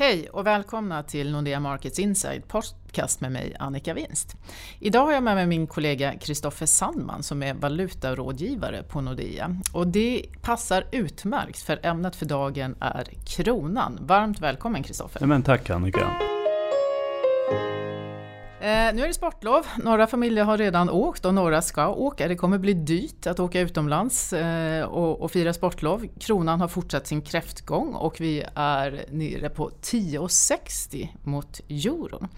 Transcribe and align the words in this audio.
Hej 0.00 0.28
och 0.28 0.46
välkomna 0.46 1.02
till 1.02 1.32
Nordea 1.32 1.60
Markets 1.60 1.98
Inside 1.98 2.48
podcast 2.48 3.20
med 3.20 3.32
mig 3.32 3.56
Annika 3.58 3.94
Winst. 3.94 4.36
Idag 4.78 5.04
har 5.04 5.12
jag 5.12 5.22
med 5.22 5.34
mig 5.34 5.46
min 5.46 5.66
kollega 5.66 6.18
Kristoffer 6.18 6.66
Sandman 6.66 7.22
som 7.22 7.42
är 7.42 7.54
valutarådgivare 7.54 8.82
på 8.82 9.00
Nordea. 9.00 9.56
Och 9.72 9.86
det 9.86 10.26
passar 10.42 10.84
utmärkt 10.92 11.58
för 11.58 11.80
ämnet 11.82 12.16
för 12.16 12.26
dagen 12.26 12.74
är 12.80 13.08
kronan. 13.26 13.98
Varmt 14.00 14.40
välkommen 14.40 14.82
Kristoffer. 14.82 15.42
Tack 15.42 15.70
Annika. 15.70 16.29
Eh, 18.62 18.94
nu 18.94 19.02
är 19.02 19.06
det 19.06 19.14
sportlov. 19.14 19.66
Några 19.76 20.06
familjer 20.06 20.44
har 20.44 20.58
redan 20.58 20.90
åkt 20.90 21.24
och 21.24 21.34
några 21.34 21.62
ska 21.62 21.88
åka. 21.88 22.28
Det 22.28 22.36
kommer 22.36 22.58
bli 22.58 22.74
dyrt 22.74 23.26
att 23.26 23.40
åka 23.40 23.60
utomlands 23.60 24.32
eh, 24.32 24.84
och, 24.84 25.20
och, 25.20 25.30
fira 25.30 25.52
sportlov. 25.52 26.06
Kronan 26.20 26.60
har 26.60 26.68
fortsatt 26.68 27.06
sin 27.06 27.22
kräftgång 27.22 27.94
och 27.94 28.20
vi 28.20 28.44
är 28.54 29.04
nere 29.10 29.48
på 29.48 29.70
10,60 29.82 31.08
mot 31.22 31.60
euron. 31.68 32.28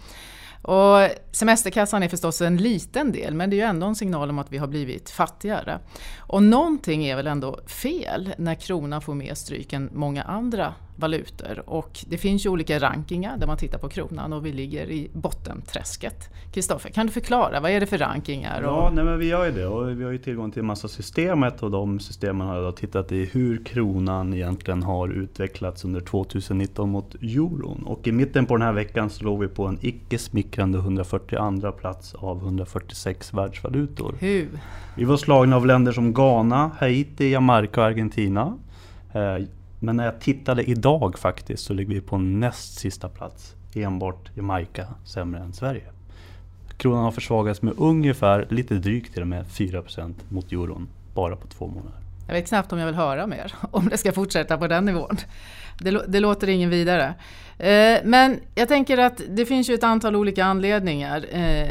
Och 0.62 1.09
semesterkassan 1.33 2.02
är 2.02 2.09
förstås 2.09 2.41
en 2.41 2.56
liten 2.56 3.12
del 3.12 3.34
men 3.34 3.50
det 3.50 3.56
är 3.56 3.59
ju 3.59 3.64
ändå 3.66 3.86
en 3.86 3.95
signal 3.95 4.30
om 4.30 4.39
att 4.39 4.52
vi 4.52 4.59
har 4.59 4.66
blivit 4.66 5.11
fattigare. 5.11 5.78
Och 6.19 6.42
någonting 6.42 7.05
är 7.05 7.16
väl 7.16 7.27
ändå 7.27 7.61
fel 7.66 8.34
när 8.39 8.55
kronan 8.55 9.02
får 9.02 9.14
mer 9.14 9.34
stryk 9.34 9.73
än 9.73 9.91
många 9.92 10.23
andra 10.23 10.75
valutor. 11.02 11.62
Och 11.66 11.98
det 12.06 12.19
finns 12.19 12.47
ju 12.47 12.51
olika 12.51 12.79
rankingar 12.79 13.37
där 13.37 13.47
man 13.47 13.56
tittar 13.56 13.79
på 13.79 13.88
kronan 13.88 14.33
och 14.33 14.47
vi 14.47 14.52
ligger 14.52 14.91
i 14.91 15.11
bottenträsket. 15.12 16.28
Kristoffer, 16.52 16.91
kan 16.91 17.06
du 17.06 17.12
förklara, 17.12 17.61
vad 17.61 17.70
är 17.70 17.80
det 17.80 17.87
för 17.87 17.98
rankingar? 17.98 18.62
Ja, 18.62 18.91
nej, 18.95 19.05
men 19.05 19.19
vi 19.19 19.27
gör 19.27 19.45
ju 19.45 19.52
det 19.52 19.66
och 19.66 20.01
vi 20.01 20.05
har 20.05 20.11
ju 20.11 20.19
tillgång 20.19 20.51
till 20.51 20.61
en 20.61 20.66
massa 20.66 20.88
system. 20.88 21.42
Ett 21.42 21.62
av 21.62 21.70
de 21.70 22.01
systemen 22.01 22.47
har 22.47 22.56
jag 22.56 22.77
tittat 22.77 23.12
i 23.12 23.25
hur 23.25 23.65
kronan 23.65 24.34
egentligen 24.34 24.83
har 24.83 25.09
utvecklats 25.09 25.84
under 25.84 26.01
2019 26.01 26.91
mot 26.91 27.14
euron. 27.14 27.83
Och 27.87 28.06
i 28.06 28.12
mitten 28.12 28.47
på 28.47 28.56
den 28.56 28.66
här 28.66 28.73
veckan 28.73 29.11
så 29.11 29.25
låg 29.25 29.41
vi 29.41 29.48
på 29.48 29.66
en 29.66 29.78
icke 29.80 30.19
smickrande 30.19 30.78
142 30.78 31.73
plats 31.73 32.14
av 32.14 32.39
146 32.39 33.34
världsvalutor. 33.34 34.14
Hur? 34.19 34.48
Vi 34.97 35.05
var 35.05 35.17
slagna 35.17 35.56
av 35.56 35.67
länder 35.67 35.92
som 35.92 36.14
Ghana, 36.14 36.70
Haiti, 36.78 37.30
Jamaica 37.30 37.80
och 37.80 37.86
Argentina. 37.86 38.58
Men 39.84 39.97
när 39.97 40.05
jag 40.05 40.20
tittade 40.20 40.64
idag 40.64 41.19
faktiskt 41.19 41.64
så 41.64 41.75
ligger 41.75 41.94
vi 41.94 42.00
på 42.00 42.19
näst 42.19 42.78
sista 42.78 43.08
plats. 43.08 43.55
Enbart 43.75 44.30
Jamaica 44.34 44.86
sämre 45.05 45.41
än 45.41 45.52
Sverige. 45.52 45.84
Kronan 46.77 47.05
har 47.05 47.11
försvagats 47.11 47.62
med 47.62 47.74
ungefär, 47.77 48.47
lite 48.50 48.74
drygt 48.74 49.12
till 49.12 49.22
och 49.22 49.28
med, 49.28 49.47
4% 49.47 50.14
mot 50.28 50.52
euron 50.52 50.89
bara 51.14 51.36
på 51.36 51.47
två 51.47 51.66
månader. 51.66 52.02
Jag 52.27 52.34
vet 52.34 52.48
knappt 52.48 52.73
om 52.73 52.78
jag 52.78 52.87
vill 52.87 52.95
höra 52.95 53.27
mer, 53.27 53.55
om 53.70 53.89
det 53.89 53.98
ska 53.98 54.12
fortsätta 54.12 54.59
på 54.59 54.67
den 54.67 54.84
nivån. 54.84 55.17
Det, 55.78 56.05
det 56.09 56.20
låter 56.20 56.48
ingen 56.48 56.70
vidare. 56.70 57.14
Eh, 57.59 58.01
men 58.05 58.41
jag 58.55 58.69
tänker 58.69 58.98
att 58.98 59.20
det 59.29 59.47
finns 59.47 59.70
ju 59.70 59.75
ett 59.75 59.84
antal 59.84 60.17
olika 60.17 60.45
anledningar 60.45 61.25
eh, 61.31 61.69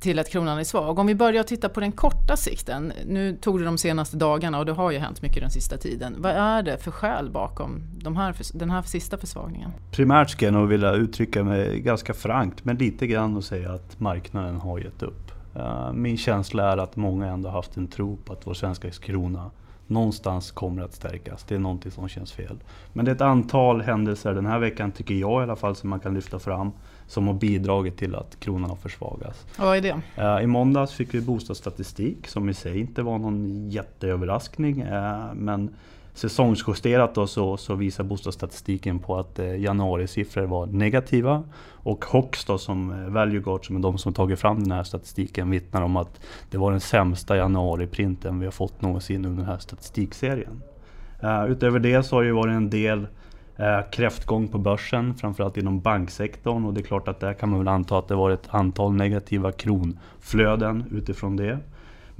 till 0.00 0.18
att 0.18 0.28
kronan 0.28 0.58
är 0.58 0.64
svag. 0.64 0.98
Om 0.98 1.06
vi 1.06 1.14
börjar 1.14 1.42
titta 1.42 1.68
på 1.68 1.80
den 1.80 1.92
korta 1.92 2.36
sikten. 2.36 2.92
Nu 3.06 3.36
tog 3.36 3.58
det 3.58 3.64
de 3.64 3.78
senaste 3.78 4.16
dagarna 4.16 4.58
och 4.58 4.66
det 4.66 4.72
har 4.72 4.90
ju 4.90 4.98
hänt 4.98 5.22
mycket 5.22 5.42
den 5.42 5.50
sista 5.50 5.76
tiden. 5.76 6.14
Vad 6.18 6.32
är 6.32 6.62
det 6.62 6.78
för 6.78 6.90
skäl 6.90 7.30
bakom 7.30 7.82
de 8.02 8.16
här, 8.16 8.34
den 8.52 8.70
här 8.70 8.82
sista 8.82 9.18
försvagningen? 9.18 9.70
Primärt 9.90 10.30
ska 10.30 10.44
jag 10.44 10.54
nog 10.54 10.68
vilja 10.68 10.92
uttrycka 10.92 11.44
mig 11.44 11.80
ganska 11.80 12.14
frankt 12.14 12.64
men 12.64 12.76
lite 12.76 13.06
grann 13.06 13.36
och 13.36 13.44
säga 13.44 13.72
att 13.72 14.00
marknaden 14.00 14.56
har 14.56 14.78
gett 14.78 15.02
upp. 15.02 15.32
Eh, 15.56 15.92
min 15.92 16.16
känsla 16.16 16.72
är 16.72 16.76
att 16.76 16.96
många 16.96 17.26
ändå 17.26 17.48
haft 17.48 17.76
en 17.76 17.86
tro 17.86 18.16
på 18.16 18.32
att 18.32 18.46
vår 18.46 18.54
svenska 18.54 18.90
krona 18.90 19.50
någonstans 19.88 20.50
kommer 20.50 20.82
att 20.82 20.94
stärkas. 20.94 21.44
Det 21.48 21.54
är 21.54 21.58
någonting 21.58 21.92
som 21.92 22.08
känns 22.08 22.32
fel. 22.32 22.58
Men 22.92 23.04
det 23.04 23.10
är 23.10 23.14
ett 23.14 23.20
antal 23.20 23.80
händelser 23.80 24.34
den 24.34 24.46
här 24.46 24.58
veckan, 24.58 24.92
tycker 24.92 25.14
jag 25.14 25.40
i 25.40 25.42
alla 25.42 25.56
fall, 25.56 25.76
som 25.76 25.90
man 25.90 26.00
kan 26.00 26.14
lyfta 26.14 26.38
fram 26.38 26.70
som 27.06 27.26
har 27.26 27.34
bidragit 27.34 27.96
till 27.96 28.14
att 28.14 28.40
kronan 28.40 28.70
har 28.70 28.76
försvagats. 28.76 29.46
vad 29.58 29.76
är 29.76 29.80
det? 29.80 30.00
Eh, 30.16 30.42
I 30.42 30.46
måndags 30.46 30.92
fick 30.92 31.14
vi 31.14 31.20
bostadsstatistik 31.20 32.28
som 32.28 32.48
i 32.48 32.54
sig 32.54 32.80
inte 32.80 33.02
var 33.02 33.18
någon 33.18 33.70
jätteöverraskning. 33.70 34.80
Eh, 34.80 35.34
men 35.34 35.74
säsongsjusterat 36.18 37.14
då 37.14 37.26
så, 37.26 37.56
så 37.56 37.74
visar 37.74 38.04
bostadsstatistiken 38.04 38.98
på 38.98 39.18
att 39.18 39.38
eh, 39.38 39.60
januarisiffror 39.60 40.46
var 40.46 40.66
negativa. 40.66 41.42
Och 41.70 42.04
HOX 42.04 42.44
då 42.44 42.58
som 42.58 42.90
eh, 42.92 43.10
ValueGuard 43.10 43.66
som 43.66 43.76
är 43.76 43.80
de 43.80 43.98
som 43.98 44.14
tagit 44.14 44.40
fram 44.40 44.62
den 44.62 44.72
här 44.72 44.82
statistiken 44.82 45.50
vittnar 45.50 45.82
om 45.82 45.96
att 45.96 46.20
det 46.50 46.58
var 46.58 46.70
den 46.70 46.80
sämsta 46.80 47.36
januariprinten 47.36 48.38
vi 48.38 48.46
har 48.46 48.52
fått 48.52 48.82
någonsin 48.82 49.24
under 49.24 49.38
den 49.38 49.50
här 49.50 49.58
statistikserien. 49.58 50.62
Uh, 51.24 51.50
utöver 51.50 51.78
det 51.78 52.02
så 52.02 52.16
har 52.16 52.24
det 52.24 52.32
varit 52.32 52.54
en 52.54 52.70
del 52.70 52.98
uh, 52.98 53.90
kräftgång 53.92 54.48
på 54.48 54.58
börsen, 54.58 55.14
framförallt 55.14 55.56
inom 55.56 55.80
banksektorn 55.80 56.64
och 56.64 56.74
det 56.74 56.80
är 56.80 56.82
klart 56.82 57.08
att 57.08 57.20
där 57.20 57.34
kan 57.34 57.48
man 57.48 57.58
väl 57.58 57.68
anta 57.68 57.98
att 57.98 58.08
det 58.08 58.14
var 58.14 58.30
ett 58.30 58.48
antal 58.48 58.92
negativa 58.92 59.52
kronflöden 59.52 60.84
utifrån 60.90 61.36
det. 61.36 61.58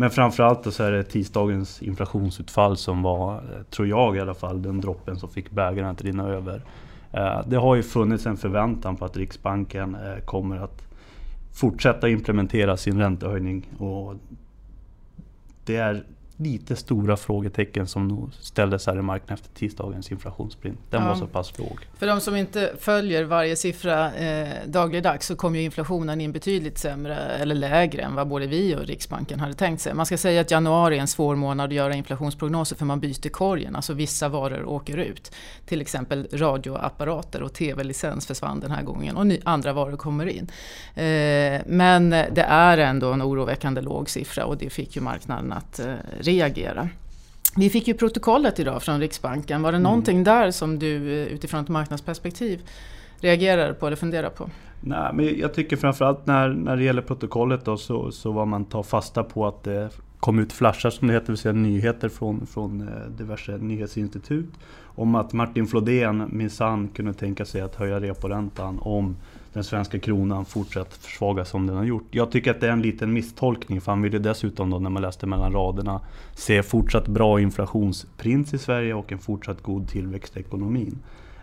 Men 0.00 0.10
framförallt 0.10 0.75
så 0.75 0.82
är 0.82 0.92
det 0.92 1.03
tisdagens 1.03 1.82
inflationsutfall 1.82 2.76
som 2.76 3.03
var, 3.03 3.42
tror 3.70 3.88
jag 3.88 4.16
i 4.16 4.20
alla 4.20 4.34
fall, 4.34 4.62
den 4.62 4.81
droppen 4.81 5.16
som 5.16 5.28
fick 5.28 5.50
bägaren 5.50 5.88
att 5.88 6.03
rinna 6.03 6.28
över. 6.28 6.62
Eh, 7.12 7.41
det 7.47 7.56
har 7.56 7.75
ju 7.75 7.82
funnits 7.82 8.26
en 8.26 8.37
förväntan 8.37 8.97
på 8.97 9.04
att 9.04 9.16
Riksbanken 9.16 9.94
eh, 9.94 10.25
kommer 10.25 10.56
att 10.56 10.82
fortsätta 11.53 12.08
implementera 12.08 12.76
sin 12.76 12.98
räntehöjning. 12.98 13.66
Och 13.78 14.14
det 15.64 15.76
är 15.76 16.04
lite 16.41 16.76
stora 16.76 17.16
frågetecken 17.16 17.87
som 17.87 18.31
ställdes 18.41 18.87
här 18.87 18.99
i 18.99 19.03
marknaden 19.03 19.34
efter 19.34 19.54
tisdagens 19.54 20.12
inflationsprint. 20.12 20.78
Den 20.91 21.03
ja. 21.03 21.09
var 21.09 21.15
så 21.15 21.26
pass 21.26 21.59
låg. 21.59 21.78
För 21.99 22.06
de 22.06 22.21
som 22.21 22.37
inte 22.37 22.72
följer 22.78 23.25
varje 23.25 23.56
siffra 23.56 24.15
eh, 24.15 24.49
dagligdags 24.66 25.26
så 25.26 25.37
kom 25.37 25.56
ju 25.56 25.62
inflationen 25.62 26.21
in 26.21 26.32
betydligt 26.32 26.78
sämre 26.78 27.16
eller 27.16 27.54
lägre 27.54 28.03
än 28.03 28.15
vad 28.15 28.28
både 28.28 28.47
vi 28.47 28.76
och 28.76 28.87
Riksbanken 28.87 29.41
hade 29.41 29.54
tänkt 29.54 29.81
sig. 29.81 29.94
Man 29.94 30.06
ska 30.06 30.19
säga 30.19 30.41
att 30.41 30.50
januari 30.50 30.97
är 30.97 31.00
en 31.00 31.09
svår 31.09 31.37
månad 31.37 31.66
att 31.66 31.75
göra 31.75 31.94
inflationsprognoser 31.94 32.76
för 32.76 32.84
man 32.84 33.00
byter 33.00 33.28
korgen, 33.28 33.76
alltså 33.76 33.93
vissa 33.93 34.28
varor 34.28 34.65
åker 34.65 34.97
ut. 34.97 35.34
Till 35.66 35.81
exempel 35.81 36.28
radioapparater 36.32 37.43
och 37.43 37.53
tv-licens 37.53 38.26
försvann 38.26 38.60
den 38.60 38.70
här 38.70 38.82
gången 38.82 39.16
och 39.16 39.26
andra 39.44 39.72
varor 39.72 39.97
kommer 39.97 40.26
in. 40.26 40.50
Eh, 40.94 41.62
men 41.66 42.10
det 42.10 42.47
är 42.49 42.78
ändå 42.78 43.12
en 43.12 43.22
oroväckande 43.22 43.81
låg 43.81 44.10
siffra 44.10 44.44
och 44.44 44.56
det 44.56 44.70
fick 44.70 44.97
ju 44.97 45.03
marknaden 45.03 45.53
att 45.53 45.78
eh, 45.78 45.94
reagera. 46.28 46.88
Vi 47.56 47.70
fick 47.70 47.88
ju 47.88 47.94
protokollet 47.94 48.60
idag 48.60 48.82
från 48.82 49.00
Riksbanken. 49.00 49.62
Var 49.62 49.72
det 49.72 49.76
mm. 49.76 49.82
någonting 49.82 50.24
där 50.24 50.50
som 50.50 50.78
du 50.78 51.22
eh, 51.22 51.26
utifrån 51.26 51.60
ett 51.60 51.68
marknadsperspektiv 51.68 52.60
reagerar 53.20 53.72
på 53.72 53.86
eller 53.86 53.96
funderar 53.96 54.30
på? 54.30 54.50
Nej, 54.80 55.10
men 55.14 55.38
jag 55.38 55.54
tycker 55.54 55.76
framförallt 55.76 56.26
när, 56.26 56.48
när 56.48 56.76
det 56.76 56.82
gäller 56.82 57.02
protokollet 57.02 57.64
då, 57.64 57.76
så, 57.76 58.12
så 58.12 58.32
vad 58.32 58.48
man 58.48 58.64
tar 58.64 58.82
fasta 58.82 59.24
på 59.24 59.46
att 59.46 59.64
det 59.64 59.90
kom 60.20 60.38
ut 60.38 60.52
flashar 60.52 60.90
som 60.90 61.08
det 61.08 61.14
heter, 61.14 61.26
det 61.26 61.32
vill 61.32 61.38
säga 61.38 61.52
nyheter 61.52 62.08
från, 62.08 62.46
från 62.46 62.88
eh, 62.88 63.10
diverse 63.18 63.58
nyhetsinstitut 63.58 64.50
om 64.82 65.14
att 65.14 65.32
Martin 65.32 65.66
Flodén 65.66 66.28
minsann 66.32 66.88
kunde 66.88 67.14
tänka 67.14 67.44
sig 67.44 67.60
att 67.60 67.74
höja 67.74 68.00
reporäntan 68.00 68.78
om 68.78 69.16
den 69.53 69.64
svenska 69.64 69.98
kronan 69.98 70.44
fortsatt 70.44 70.94
försvagas 70.94 71.48
som 71.48 71.66
den 71.66 71.76
har 71.76 71.84
gjort. 71.84 72.06
Jag 72.10 72.31
tycker 72.31 72.50
att 72.50 72.60
det 72.60 72.66
är 72.66 72.72
en 72.72 72.82
liten 72.82 73.12
misstolkning 73.12 73.81
för 73.81 73.92
han 73.92 74.03
ville 74.03 74.19
dessutom 74.19 74.70
då 74.70 74.78
när 74.78 74.91
man 74.91 75.03
läste 75.03 75.26
mellan 75.26 75.53
raderna 75.53 76.00
se 76.34 76.62
fortsatt 76.62 77.09
bra 77.09 77.41
inflationsprins 77.41 78.54
i 78.54 78.58
Sverige 78.58 78.94
och 78.94 79.12
en 79.12 79.19
fortsatt 79.19 79.62
god 79.62 79.88
tillväxt 79.88 80.37
i 80.37 80.41
ekonomin. 80.41 80.98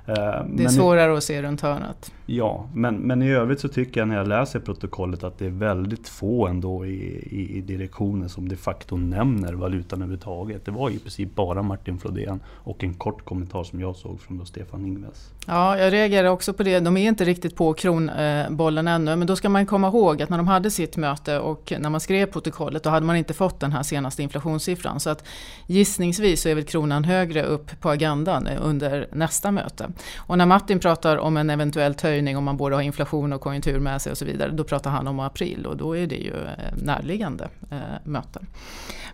Eh, 0.07 0.45
det 0.49 0.63
är 0.63 0.67
svårare 0.67 1.17
att 1.17 1.23
se 1.23 1.41
runt 1.41 1.61
hörnet. 1.61 2.11
Ja, 2.25 2.69
men, 2.73 2.95
men 2.95 3.21
i 3.21 3.31
övrigt 3.31 3.59
så 3.59 3.67
tycker 3.67 4.01
jag 4.01 4.07
när 4.07 4.15
jag 4.15 4.27
läser 4.27 4.59
protokollet 4.59 5.23
att 5.23 5.39
det 5.39 5.45
är 5.45 5.49
väldigt 5.49 6.07
få 6.07 6.47
ändå 6.47 6.85
i, 6.85 6.89
i, 7.31 7.57
i 7.57 7.61
direktionen 7.61 8.29
som 8.29 8.49
de 8.49 8.55
facto 8.55 8.97
nämner 8.97 9.53
valutan 9.53 10.01
överhuvudtaget. 10.01 10.65
Det 10.65 10.71
var 10.71 10.89
i 10.89 10.99
princip 10.99 11.35
bara 11.35 11.61
Martin 11.61 11.99
Flodén 11.99 12.39
och 12.47 12.83
en 12.83 12.93
kort 12.93 13.25
kommentar 13.25 13.63
som 13.63 13.79
jag 13.81 13.95
såg 13.95 14.21
från 14.21 14.45
Stefan 14.45 14.85
Ingves. 14.85 15.31
Ja, 15.47 15.77
jag 15.77 15.93
reagerar 15.93 16.27
också 16.27 16.53
på 16.53 16.63
det. 16.63 16.79
De 16.79 16.97
är 16.97 17.07
inte 17.07 17.25
riktigt 17.25 17.55
på 17.55 17.73
kronbollen 17.73 18.87
ännu, 18.87 19.15
men 19.15 19.27
då 19.27 19.35
ska 19.35 19.49
man 19.49 19.65
komma 19.65 19.87
ihåg 19.87 20.21
att 20.21 20.29
när 20.29 20.37
de 20.37 20.47
hade 20.47 20.71
sitt 20.71 20.97
möte 20.97 21.39
och 21.39 21.73
när 21.79 21.89
man 21.89 22.01
skrev 22.01 22.25
protokollet, 22.25 22.83
då 22.83 22.89
hade 22.89 23.05
man 23.05 23.15
inte 23.15 23.33
fått 23.33 23.59
den 23.59 23.71
här 23.71 23.83
senaste 23.83 24.23
inflationssiffran. 24.23 24.99
Så 24.99 25.09
att 25.09 25.27
gissningsvis 25.67 26.41
så 26.41 26.49
är 26.49 26.55
väl 26.55 26.63
kronan 26.63 27.03
högre 27.03 27.43
upp 27.43 27.81
på 27.81 27.89
agendan 27.89 28.47
under 28.47 29.07
nästa 29.11 29.51
möte. 29.51 29.87
Och 30.17 30.37
när 30.37 30.45
Martin 30.45 30.79
pratar 30.79 31.17
om 31.17 31.37
en 31.37 31.49
eventuell 31.49 31.95
höjning 32.01 32.37
om 32.37 32.43
man 32.43 32.57
både 32.57 32.75
har 32.75 32.81
inflation 32.81 33.33
och 33.33 33.41
konjunktur 33.41 33.79
med 33.79 34.01
sig 34.01 34.11
och 34.11 34.17
så 34.17 34.25
vidare, 34.25 34.51
då 34.51 34.63
pratar 34.63 34.89
han 34.89 35.07
om 35.07 35.19
april 35.19 35.65
och 35.65 35.77
då 35.77 35.97
är 35.97 36.07
det 36.07 36.15
ju 36.15 36.33
eh, 36.33 36.75
närliggande 36.75 37.49
eh, 37.71 37.77
möten. 38.03 38.47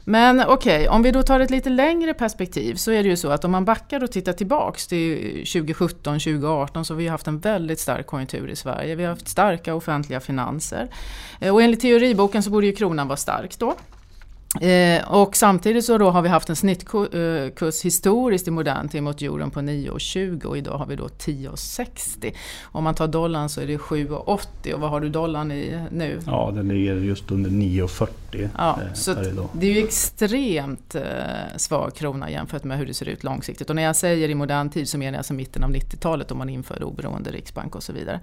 Men 0.03 0.43
okej, 0.47 0.81
okay, 0.81 0.87
om 0.87 1.03
vi 1.03 1.11
då 1.11 1.23
tar 1.23 1.39
ett 1.39 1.49
lite 1.49 1.69
längre 1.69 2.13
perspektiv 2.13 2.75
så 2.75 2.91
är 2.91 3.03
det 3.03 3.09
ju 3.09 3.17
så 3.17 3.29
att 3.29 3.45
om 3.45 3.51
man 3.51 3.65
backar 3.65 4.03
och 4.03 4.11
tittar 4.11 4.33
tillbaks 4.33 4.87
till 4.87 5.31
2017, 5.33 6.19
2018 6.19 6.85
så 6.85 6.93
har 6.93 6.97
vi 6.97 7.07
haft 7.07 7.27
en 7.27 7.39
väldigt 7.39 7.79
stark 7.79 8.05
konjunktur 8.05 8.49
i 8.49 8.55
Sverige. 8.55 8.95
Vi 8.95 9.03
har 9.03 9.09
haft 9.09 9.27
starka 9.27 9.75
offentliga 9.75 10.19
finanser. 10.19 10.87
Eh, 11.39 11.53
och 11.53 11.61
enligt 11.61 11.79
teoriboken 11.79 12.43
så 12.43 12.49
borde 12.49 12.67
ju 12.67 12.75
kronan 12.75 13.07
vara 13.07 13.17
stark 13.17 13.59
då. 13.59 13.75
Eh, 14.59 15.11
och 15.11 15.35
samtidigt 15.35 15.85
så 15.85 15.97
då 15.97 16.09
har 16.09 16.21
vi 16.21 16.29
haft 16.29 16.49
en 16.49 16.55
snittkurs 16.55 17.85
historiskt 17.85 18.47
i 18.47 18.51
modern 18.51 18.89
tid 18.89 19.03
mot 19.03 19.21
euron 19.21 19.51
på 19.51 19.59
9,20 19.59 20.43
och 20.43 20.57
idag 20.57 20.77
har 20.77 20.85
vi 20.85 20.95
då 20.95 21.07
10,60. 21.07 22.33
Om 22.63 22.83
man 22.83 22.95
tar 22.95 23.07
dollarn 23.07 23.49
så 23.49 23.61
är 23.61 23.67
det 23.67 23.77
7,80 23.77 24.73
och 24.73 24.79
vad 24.79 24.89
har 24.89 25.01
du 25.01 25.09
dollarn 25.09 25.51
i 25.51 25.79
nu? 25.91 26.19
Ja, 26.25 26.51
den 26.55 26.67
ligger 26.67 26.95
just 26.95 27.31
under 27.31 27.49
9,40 27.49 28.49
ja, 28.57 28.79
eh, 28.81 28.93
så 28.93 29.13
Det 29.53 29.67
är 29.67 29.73
ju 29.73 29.83
extremt 29.83 30.95
eh, 30.95 31.01
svag 31.57 31.95
krona 31.95 32.31
jämfört 32.31 32.63
med 32.63 32.77
hur 32.77 32.85
det 32.85 32.93
ser 32.93 33.09
ut 33.09 33.23
långsiktigt. 33.23 33.69
Och 33.69 33.75
när 33.75 33.83
jag 33.83 33.95
säger 33.95 34.29
i 34.29 34.35
modern 34.35 34.69
tid 34.69 34.89
så 34.89 34.97
menar 34.97 35.11
jag 35.11 35.17
alltså 35.17 35.33
mitten 35.33 35.63
av 35.63 35.71
90-talet 35.71 36.31
om 36.31 36.37
man 36.37 36.49
införde 36.49 36.85
oberoende 36.85 37.31
riksbank 37.31 37.75
och 37.75 37.83
så 37.83 37.93
vidare. 37.93 38.19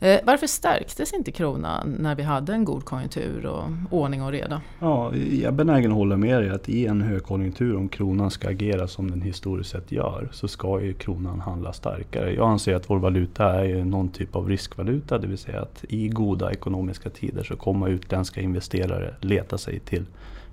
Eh, 0.00 0.20
varför 0.24 0.46
stärktes 0.46 1.12
inte 1.12 1.32
kronan 1.32 1.96
när 1.98 2.14
vi 2.14 2.22
hade 2.22 2.52
en 2.52 2.64
god 2.64 2.84
konjunktur 2.84 3.46
och 3.46 3.64
ordning 3.90 4.22
och 4.22 4.32
reda? 4.32 4.60
Ja, 4.78 5.12
jag 5.48 5.52
är 5.52 5.56
benägen 5.56 5.90
att 5.90 5.96
hålla 5.96 6.16
med 6.16 6.42
dig 6.42 6.50
att 6.50 6.68
i 6.68 6.86
en 6.86 7.00
högkonjunktur, 7.00 7.76
om 7.76 7.88
kronan 7.88 8.30
ska 8.30 8.48
agera 8.48 8.88
som 8.88 9.10
den 9.10 9.22
historiskt 9.22 9.70
sett 9.70 9.92
gör, 9.92 10.28
så 10.32 10.48
ska 10.48 10.80
ju 10.80 10.92
kronan 10.92 11.40
handla 11.40 11.72
starkare. 11.72 12.34
Jag 12.34 12.48
anser 12.48 12.74
att 12.74 12.90
vår 12.90 12.98
valuta 12.98 13.66
är 13.66 13.84
någon 13.84 14.08
typ 14.08 14.36
av 14.36 14.48
riskvaluta, 14.48 15.18
det 15.18 15.26
vill 15.26 15.38
säga 15.38 15.60
att 15.60 15.84
i 15.88 16.08
goda 16.08 16.52
ekonomiska 16.52 17.10
tider 17.10 17.42
så 17.42 17.56
kommer 17.56 17.88
utländska 17.88 18.40
investerare 18.40 19.14
leta 19.20 19.58
sig 19.58 19.78
till 19.78 20.04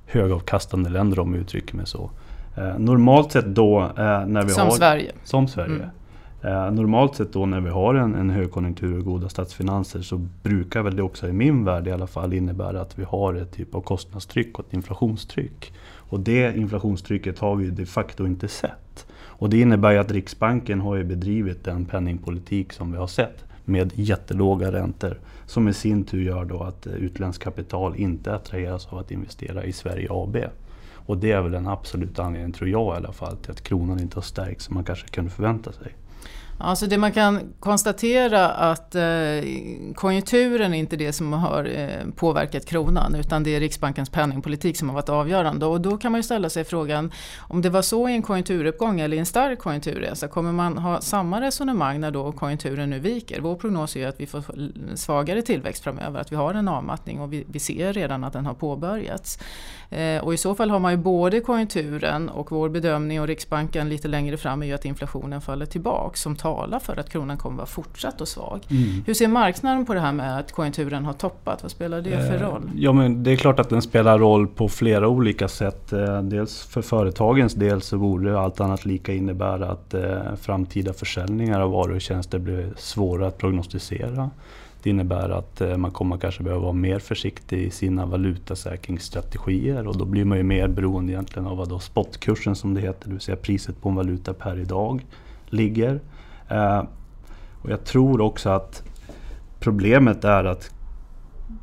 högavkastande 0.05 0.89
länder 0.89 1.19
om 1.19 1.33
jag 1.33 1.41
uttrycker 1.41 1.75
mig 1.75 1.87
så. 1.87 2.09
Eh, 2.57 2.77
normalt 2.77 3.31
sett 3.31 3.45
då 3.45 3.81
eh, 3.81 4.25
när 4.25 4.43
vi 4.43 4.49
som 4.49 4.67
har... 4.67 4.71
Sverige. 4.71 5.11
Som 5.23 5.47
Sverige. 5.47 5.75
Mm. 5.75 5.89
Eh, 6.45 6.71
normalt 6.71 7.15
sett 7.15 7.33
då 7.33 7.45
när 7.45 7.61
vi 7.61 7.69
har 7.69 7.95
en, 7.95 8.15
en 8.15 8.29
högkonjunktur 8.29 8.97
och 8.97 9.05
goda 9.05 9.29
statsfinanser 9.29 10.01
så 10.01 10.17
brukar 10.43 10.81
väl 10.81 10.95
det 10.95 11.03
också 11.03 11.27
i 11.27 11.33
min 11.33 11.65
värld 11.65 11.87
i 11.87 11.91
alla 11.91 12.07
fall 12.07 12.33
innebära 12.33 12.81
att 12.81 12.99
vi 12.99 13.03
har 13.03 13.33
ett 13.33 13.51
typ 13.51 13.75
av 13.75 13.81
kostnadstryck 13.81 14.59
och 14.59 14.65
ett 14.65 14.73
inflationstryck. 14.73 15.73
Och 16.09 16.19
det 16.19 16.57
inflationstrycket 16.57 17.39
har 17.39 17.55
vi 17.55 17.69
de 17.69 17.85
facto 17.85 18.25
inte 18.25 18.47
sett. 18.47 19.05
Och 19.15 19.49
det 19.49 19.59
innebär 19.59 19.91
ju 19.91 19.97
att 19.97 20.11
Riksbanken 20.11 20.81
har 20.81 20.95
ju 20.95 21.03
bedrivit 21.03 21.63
den 21.63 21.85
penningpolitik 21.85 22.73
som 22.73 22.91
vi 22.91 22.97
har 22.97 23.07
sett 23.07 23.43
med 23.65 23.91
jättelåga 23.95 24.71
räntor. 24.71 25.19
Som 25.45 25.67
i 25.67 25.73
sin 25.73 26.03
tur 26.03 26.21
gör 26.21 26.45
då 26.45 26.63
att 26.63 26.87
utländskt 26.87 27.43
kapital 27.43 27.95
inte 27.95 28.35
attraheras 28.35 28.87
av 28.87 28.97
att 28.97 29.11
investera 29.11 29.63
i 29.63 29.73
Sverige 29.73 30.07
AB. 30.11 30.37
Och 30.93 31.17
det 31.17 31.31
är 31.31 31.41
väl 31.41 31.51
den 31.51 31.67
absoluta 31.67 32.23
anledningen, 32.23 32.51
tror 32.51 32.69
jag 32.69 32.95
i 32.95 32.97
alla 32.97 33.11
fall, 33.11 33.37
till 33.37 33.51
att 33.51 33.63
kronan 33.63 33.99
inte 33.99 34.17
har 34.17 34.21
stärkts 34.21 34.65
som 34.65 34.75
man 34.75 34.83
kanske 34.83 35.07
kunde 35.07 35.31
förvänta 35.31 35.71
sig. 35.71 35.95
Alltså 36.57 36.87
det 36.87 36.97
man 36.97 37.11
kan 37.11 37.53
konstatera 37.59 38.49
att 38.49 38.95
eh, 38.95 39.03
konjunkturen 39.95 40.73
är 40.73 40.77
inte 40.77 40.95
det 40.95 41.13
som 41.13 41.33
har 41.33 41.65
eh, 41.65 42.11
påverkat 42.15 42.65
kronan 42.65 43.15
utan 43.15 43.43
det 43.43 43.55
är 43.55 43.59
Riksbankens 43.59 44.09
penningpolitik 44.09 44.77
som 44.77 44.89
har 44.89 44.95
varit 44.95 45.09
avgörande. 45.09 45.65
Och 45.65 45.81
då 45.81 45.97
kan 45.97 46.11
man 46.11 46.19
ju 46.19 46.23
ställa 46.23 46.49
sig 46.49 46.63
frågan 46.63 47.11
om 47.39 47.61
det 47.61 47.69
var 47.69 47.81
så 47.81 48.09
i 48.09 48.13
en 48.13 48.21
konjunkturuppgång 48.21 48.99
eller 48.99 49.17
i 49.17 49.19
en 49.19 49.25
stark 49.25 49.59
konjunkturresa, 49.59 50.27
kommer 50.27 50.51
man 50.51 50.77
ha 50.77 51.01
samma 51.01 51.41
resonemang 51.41 51.99
när 51.99 52.11
då 52.11 52.31
konjunkturen 52.31 52.89
nu 52.89 52.99
viker? 52.99 53.41
Vår 53.41 53.55
prognos 53.55 53.95
är 53.95 54.07
att 54.07 54.19
vi 54.19 54.25
får 54.25 54.43
svagare 54.95 55.41
tillväxt 55.41 55.83
framöver, 55.83 56.19
att 56.19 56.31
vi 56.31 56.35
har 56.35 56.53
en 56.53 56.67
avmattning 56.67 57.21
och 57.21 57.33
vi, 57.33 57.45
vi 57.47 57.59
ser 57.59 57.93
redan 57.93 58.23
att 58.23 58.33
den 58.33 58.45
har 58.45 58.53
påbörjats. 58.53 59.39
Eh, 59.89 60.23
och 60.23 60.33
i 60.33 60.37
så 60.37 60.55
fall 60.55 60.69
har 60.69 60.79
man 60.79 60.91
ju 60.91 60.97
både 60.97 61.39
konjunkturen 61.39 62.29
och 62.29 62.51
vår 62.51 62.69
bedömning 62.69 63.21
och 63.21 63.27
Riksbanken 63.27 63.89
lite 63.89 64.07
längre 64.07 64.37
fram 64.37 64.61
är 64.61 64.65
ju 64.65 64.73
att 64.73 64.85
inflationen 64.85 65.41
faller 65.41 65.65
tillbaka 65.65 66.17
som 66.17 66.35
talar 66.45 66.79
för 66.79 66.99
att 66.99 67.09
kronan 67.09 67.37
kommer 67.37 67.57
vara 67.57 67.67
fortsatt 67.67 68.21
och 68.21 68.27
svag. 68.27 68.59
Mm. 68.69 69.03
Hur 69.05 69.13
ser 69.13 69.27
marknaden 69.27 69.85
på 69.85 69.93
det 69.93 69.99
här 69.99 70.11
med 70.11 70.39
att 70.39 70.51
konjunkturen 70.51 71.05
har 71.05 71.13
toppat? 71.13 71.63
Vad 71.63 71.71
spelar 71.71 72.01
det 72.01 72.09
för 72.09 72.35
eh, 72.35 72.49
roll? 72.49 72.71
Ja, 72.75 72.93
men 72.93 73.23
det 73.23 73.31
är 73.31 73.35
klart 73.35 73.59
att 73.59 73.69
den 73.69 73.81
spelar 73.81 74.19
roll 74.19 74.47
på 74.47 74.69
flera 74.69 75.07
olika 75.07 75.47
sätt. 75.47 75.93
Eh, 75.93 76.21
dels 76.21 76.63
för 76.63 76.81
företagens 76.81 77.53
del 77.53 77.81
så 77.81 77.97
borde 77.97 78.39
allt 78.39 78.59
annat 78.59 78.85
lika 78.85 79.13
innebära 79.13 79.71
att 79.71 79.95
framtida 80.41 80.93
försäljningar 80.93 81.59
av 81.61 81.71
varor 81.71 81.95
och 81.95 82.01
tjänster 82.01 82.39
blir 82.39 82.73
svåra 82.77 83.27
att 83.27 83.37
prognostisera. 83.37 84.29
Det 84.85 84.89
innebär 84.89 85.29
att 85.29 85.61
eh, 85.61 85.77
man 85.77 85.91
kommer 85.91 86.17
kanske 86.17 86.43
behöva 86.43 86.61
vara 86.61 86.73
mer 86.73 86.99
försiktig 86.99 87.63
i 87.63 87.69
sina 87.69 88.05
valutasäkringsstrategier 88.05 89.87
och 89.87 89.97
då 89.97 90.05
blir 90.05 90.25
man 90.25 90.37
ju 90.37 90.43
mer 90.43 90.67
beroende 90.67 91.11
egentligen 91.11 91.47
av 91.47 91.57
vad 91.57 91.69
då 91.69 91.79
spotkursen 91.79 92.55
som 92.55 92.73
det 92.73 92.81
heter, 92.81 93.07
det 93.07 93.11
vill 93.11 93.21
säga 93.21 93.37
priset 93.37 93.81
på 93.81 93.89
en 93.89 93.95
valuta 93.95 94.33
per 94.33 94.59
idag 94.59 95.05
ligger. 95.49 95.99
Eh, 96.49 96.83
och 97.61 97.69
jag 97.69 97.83
tror 97.83 98.21
också 98.21 98.49
att 98.49 98.83
problemet 99.59 100.23
är 100.23 100.43
att 100.43 100.73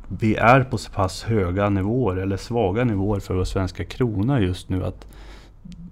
vi 0.07 0.35
är 0.35 0.63
på 0.63 0.77
så 0.77 0.91
pass 0.91 1.23
höga 1.23 1.69
nivåer 1.69 2.17
eller 2.17 2.37
svaga 2.37 2.83
nivåer 2.83 3.19
för 3.19 3.33
vår 3.33 3.45
svenska 3.45 3.85
krona 3.85 4.39
just 4.39 4.69
nu 4.69 4.85
att 4.85 5.07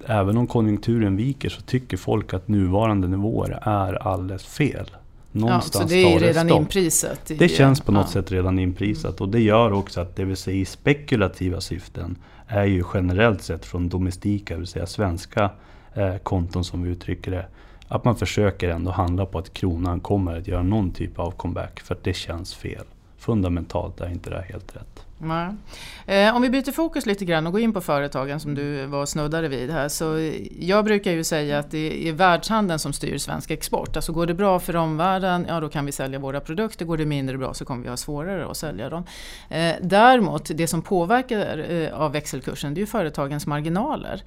även 0.05 0.37
om 0.37 0.47
konjunkturen 0.47 1.15
viker 1.15 1.49
så 1.49 1.61
tycker 1.61 1.97
folk 1.97 2.33
att 2.33 2.47
nuvarande 2.47 3.07
nivåer 3.07 3.59
är 3.61 4.07
alldeles 4.07 4.45
fel. 4.45 4.89
Någonstans 5.31 5.75
ja, 5.75 5.81
så 5.81 5.93
det 5.93 6.15
är 6.15 6.19
redan 6.19 6.47
stopp. 6.47 6.59
inprisat? 6.59 7.31
I, 7.31 7.35
det 7.35 7.49
känns 7.49 7.81
på 7.81 7.91
något 7.91 8.05
ja. 8.05 8.11
sätt 8.11 8.31
redan 8.31 8.59
inprisat 8.59 9.21
och 9.21 9.29
det 9.29 9.41
gör 9.41 9.73
också 9.73 10.01
att 10.01 10.15
det 10.15 10.25
vill 10.25 10.37
säga 10.37 10.57
i 10.57 10.65
spekulativa 10.65 11.61
syften 11.61 12.15
är 12.47 12.65
ju 12.65 12.83
generellt 12.93 13.41
sett 13.41 13.65
från 13.65 13.89
domestika, 13.89 14.53
det 14.53 14.59
vill 14.59 14.67
säga 14.67 14.85
svenska 14.85 15.49
eh, 15.93 16.17
konton 16.17 16.63
som 16.63 16.83
vi 16.83 16.89
uttrycker 16.89 17.31
det, 17.31 17.45
att 17.91 18.05
man 18.05 18.15
försöker 18.15 18.69
ändå 18.69 18.91
handla 18.91 19.25
på 19.25 19.39
att 19.39 19.53
kronan 19.53 19.99
kommer 19.99 20.37
att 20.37 20.47
göra 20.47 20.63
någon 20.63 20.91
typ 20.91 21.19
av 21.19 21.31
comeback 21.31 21.79
för 21.79 21.95
att 21.95 22.03
det 22.03 22.13
känns 22.13 22.55
fel. 22.55 22.85
Fundamentalt 23.17 24.01
är 24.01 24.09
inte 24.09 24.29
det 24.29 24.41
helt 24.41 24.75
rätt. 24.75 25.05
Nej. 25.23 25.55
Eh, 26.05 26.35
om 26.35 26.41
vi 26.41 26.49
byter 26.49 26.71
fokus 26.71 27.05
lite 27.05 27.25
grann 27.25 27.47
och 27.47 27.53
går 27.53 27.61
in 27.61 27.73
på 27.73 27.81
företagen 27.81 28.39
som 28.39 28.55
du 28.55 28.85
var 28.85 29.05
snuddade 29.05 29.47
vid 29.47 29.71
här. 29.71 29.89
Så 29.89 30.31
jag 30.59 30.85
brukar 30.85 31.11
ju 31.11 31.23
säga 31.23 31.59
att 31.59 31.71
det 31.71 32.07
är 32.07 32.13
världshandeln 32.13 32.79
som 32.79 32.93
styr 32.93 33.17
svensk 33.17 33.51
export. 33.51 33.95
Alltså 33.95 34.11
går 34.11 34.25
det 34.25 34.33
bra 34.33 34.59
för 34.59 34.75
omvärlden, 34.75 35.45
ja 35.49 35.59
då 35.59 35.69
kan 35.69 35.85
vi 35.85 35.91
sälja 35.91 36.19
våra 36.19 36.39
produkter. 36.39 36.85
Går 36.85 36.97
det 36.97 37.05
mindre 37.05 37.37
bra 37.37 37.53
så 37.53 37.65
kommer 37.65 37.83
vi 37.83 37.89
ha 37.89 37.97
svårare 37.97 38.51
att 38.51 38.57
sälja 38.57 38.89
dem. 38.89 39.03
Eh, 39.49 39.75
däremot, 39.81 40.51
det 40.53 40.67
som 40.67 40.81
påverkar 40.81 41.71
eh, 41.71 41.93
av 41.93 42.11
växelkursen 42.11 42.73
det 42.73 42.77
är 42.77 42.81
ju 42.81 42.87
företagens 42.87 43.47
marginaler. 43.47 44.23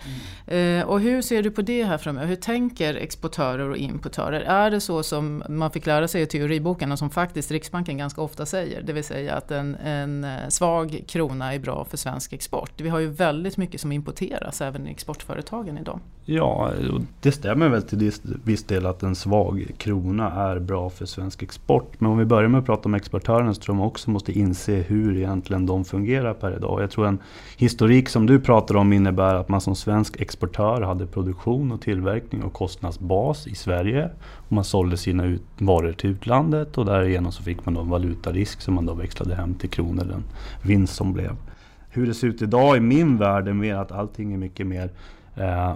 Mm. 0.46 0.88
Och 0.88 1.00
hur 1.00 1.22
ser 1.22 1.42
du 1.42 1.50
på 1.50 1.62
det 1.62 1.84
här 1.84 1.98
framöver? 1.98 2.26
Hur 2.26 2.36
tänker 2.36 2.94
exportörer 2.94 3.70
och 3.70 3.76
importörer? 3.76 4.40
Är 4.40 4.70
det 4.70 4.80
så 4.80 5.02
som 5.02 5.42
man 5.48 5.70
fick 5.70 5.86
lära 5.86 6.08
sig 6.08 6.22
i 6.22 6.26
teoriboken 6.26 6.92
och 6.92 6.98
som 6.98 7.10
faktiskt 7.10 7.50
Riksbanken 7.50 7.98
ganska 7.98 8.20
ofta 8.20 8.46
säger, 8.46 8.82
det 8.82 8.92
vill 8.92 9.04
säga 9.04 9.34
att 9.34 9.50
en, 9.50 9.74
en 9.74 10.26
svag 10.48 10.83
svag 10.90 11.04
krona 11.08 11.54
är 11.54 11.58
bra 11.58 11.84
för 11.84 11.96
svensk 11.96 12.32
export. 12.32 12.80
Vi 12.80 12.88
har 12.88 12.98
ju 12.98 13.06
väldigt 13.06 13.56
mycket 13.56 13.80
som 13.80 13.92
importeras 13.92 14.60
även 14.60 14.88
i 14.88 14.90
exportföretagen 14.90 15.78
idag. 15.78 16.00
Ja, 16.26 16.70
det 17.20 17.32
stämmer 17.32 17.68
väl 17.68 17.82
till 17.82 18.12
viss 18.44 18.64
del 18.64 18.86
att 18.86 19.02
en 19.02 19.14
svag 19.14 19.66
krona 19.78 20.30
är 20.30 20.58
bra 20.58 20.90
för 20.90 21.06
svensk 21.06 21.42
export. 21.42 22.00
Men 22.00 22.10
om 22.10 22.18
vi 22.18 22.24
börjar 22.24 22.48
med 22.48 22.58
att 22.58 22.66
prata 22.66 22.88
om 22.88 22.94
exportörerna 22.94 23.54
så 23.54 23.60
tror 23.60 23.74
jag 23.74 23.78
man 23.78 23.86
också 23.86 24.10
måste 24.10 24.38
inse 24.38 24.74
hur 24.74 25.16
egentligen 25.16 25.66
de 25.66 25.84
fungerar 25.84 26.34
per 26.34 26.56
idag. 26.56 26.82
Jag 26.82 26.90
tror 26.90 27.06
en 27.06 27.18
historik 27.56 28.08
som 28.08 28.26
du 28.26 28.40
pratar 28.40 28.76
om 28.76 28.92
innebär 28.92 29.34
att 29.34 29.48
man 29.48 29.60
som 29.60 29.76
svensk 29.76 30.20
exportör 30.20 30.80
hade 30.80 31.06
produktion 31.06 31.72
och 31.72 31.80
tillverkning 31.80 32.42
och 32.42 32.52
kostnadsbas 32.52 33.46
i 33.46 33.54
Sverige. 33.54 34.10
Och 34.34 34.52
man 34.52 34.64
sålde 34.64 34.96
sina 34.96 35.24
ut 35.24 35.42
varor 35.58 35.92
till 35.92 36.10
utlandet 36.10 36.78
och 36.78 36.84
därigenom 36.84 37.32
så 37.32 37.42
fick 37.42 37.64
man 37.64 37.74
då 37.74 37.80
en 37.80 37.88
valutarisk 37.88 38.60
som 38.60 38.74
man 38.74 38.86
då 38.86 38.94
växlade 38.94 39.34
hem 39.34 39.54
till 39.54 39.70
kronor, 39.70 40.04
den 40.04 40.24
vinst 40.62 40.94
som 40.94 41.12
blev. 41.12 41.36
Hur 41.88 42.06
det 42.06 42.14
ser 42.14 42.26
ut 42.26 42.42
idag 42.42 42.76
i 42.76 42.80
min 42.80 43.18
värld 43.18 43.48
är 43.48 43.52
mer 43.52 43.74
att 43.74 43.92
allting 43.92 44.32
är 44.32 44.38
mycket 44.38 44.66
mer 44.66 44.90
eh, 45.36 45.72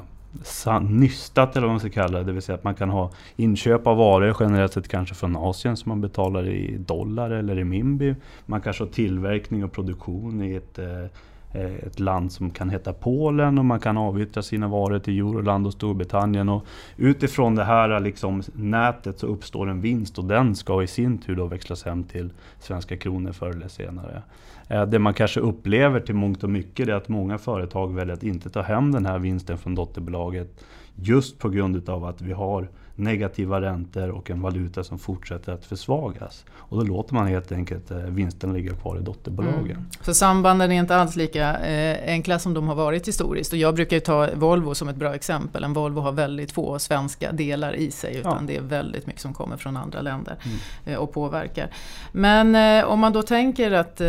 nystat 0.80 1.56
eller 1.56 1.66
vad 1.66 1.72
man 1.72 1.80
ska 1.80 1.90
kalla 1.90 2.18
det. 2.18 2.24
Det 2.24 2.32
vill 2.32 2.42
säga 2.42 2.56
att 2.56 2.64
man 2.64 2.74
kan 2.74 2.90
ha 2.90 3.10
inköp 3.36 3.86
av 3.86 3.96
varor 3.96 4.36
generellt 4.40 4.72
sett 4.72 4.88
kanske 4.88 5.14
från 5.14 5.36
Asien 5.36 5.76
som 5.76 5.88
man 5.88 6.00
betalar 6.00 6.46
i 6.48 6.76
dollar 6.78 7.30
eller 7.30 7.58
i 7.58 7.64
minby. 7.64 8.14
Man 8.46 8.60
kanske 8.60 8.84
har 8.84 8.90
tillverkning 8.90 9.64
och 9.64 9.72
produktion 9.72 10.42
i 10.42 10.54
ett 10.54 10.78
eh, 10.78 11.06
Eh, 11.52 11.74
ett 11.74 12.00
land 12.00 12.32
som 12.32 12.50
kan 12.50 12.70
heta 12.70 12.92
Polen 12.92 13.58
och 13.58 13.64
man 13.64 13.80
kan 13.80 13.96
avyttra 13.96 14.42
sina 14.42 14.68
varor 14.68 14.98
till 14.98 15.18
Euroland 15.18 15.66
och 15.66 15.72
Storbritannien. 15.72 16.48
Och 16.48 16.66
utifrån 16.96 17.54
det 17.54 17.64
här 17.64 18.00
liksom, 18.00 18.42
nätet 18.54 19.18
så 19.18 19.26
uppstår 19.26 19.68
en 19.70 19.80
vinst 19.80 20.18
och 20.18 20.24
den 20.24 20.54
ska 20.54 20.82
i 20.82 20.86
sin 20.86 21.18
tur 21.18 21.36
då 21.36 21.46
växlas 21.46 21.84
hem 21.84 22.04
till 22.04 22.30
svenska 22.58 22.96
kronor 22.96 23.32
förr 23.32 23.50
eller 23.50 23.68
senare. 23.68 24.22
Eh, 24.68 24.86
det 24.86 24.98
man 24.98 25.14
kanske 25.14 25.40
upplever 25.40 26.00
till 26.00 26.14
mångt 26.14 26.44
och 26.44 26.50
mycket 26.50 26.88
är 26.88 26.92
att 26.92 27.08
många 27.08 27.38
företag 27.38 27.94
väljer 27.94 28.14
att 28.14 28.22
inte 28.22 28.50
ta 28.50 28.62
hem 28.62 28.92
den 28.92 29.06
här 29.06 29.18
vinsten 29.18 29.58
från 29.58 29.74
dotterbolaget 29.74 30.64
just 30.94 31.38
på 31.38 31.48
grund 31.48 31.88
av 31.88 32.04
att 32.04 32.20
vi 32.20 32.32
har 32.32 32.68
negativa 32.98 33.60
räntor 33.60 34.08
och 34.08 34.30
en 34.30 34.42
valuta 34.42 34.84
som 34.84 34.98
fortsätter 34.98 35.52
att 35.52 35.64
försvagas. 35.64 36.44
Och 36.50 36.76
då 36.76 36.84
låter 36.84 37.14
man 37.14 37.26
helt 37.26 37.52
enkelt 37.52 37.90
eh, 37.90 37.96
vinsten 37.96 38.52
ligga 38.52 38.72
kvar 38.72 38.98
i 38.98 39.02
dotterbolagen. 39.02 39.70
Mm. 39.70 39.86
Så 40.00 40.14
sambanden 40.14 40.72
är 40.72 40.76
inte 40.76 40.96
alls 40.96 41.16
lika 41.16 41.58
eh, 41.58 42.12
enkla 42.12 42.38
som 42.38 42.54
de 42.54 42.68
har 42.68 42.74
varit 42.74 43.08
historiskt. 43.08 43.52
Och 43.52 43.58
jag 43.58 43.74
brukar 43.74 43.96
ju 43.96 44.00
ta 44.00 44.28
Volvo 44.34 44.74
som 44.74 44.88
ett 44.88 44.96
bra 44.96 45.14
exempel. 45.14 45.64
En 45.64 45.72
Volvo 45.72 46.00
har 46.00 46.12
väldigt 46.12 46.52
få 46.52 46.78
svenska 46.78 47.32
delar 47.32 47.72
i 47.72 47.90
sig 47.90 48.16
utan 48.16 48.36
ja. 48.40 48.46
det 48.46 48.56
är 48.56 48.60
väldigt 48.60 49.06
mycket 49.06 49.22
som 49.22 49.34
kommer 49.34 49.56
från 49.56 49.76
andra 49.76 50.00
länder 50.00 50.36
mm. 50.44 50.58
eh, 50.86 51.02
och 51.02 51.12
påverkar. 51.12 51.70
Men 52.12 52.54
eh, 52.54 52.84
om 52.84 53.00
man 53.00 53.12
då 53.12 53.22
tänker 53.22 53.72
att 53.72 54.00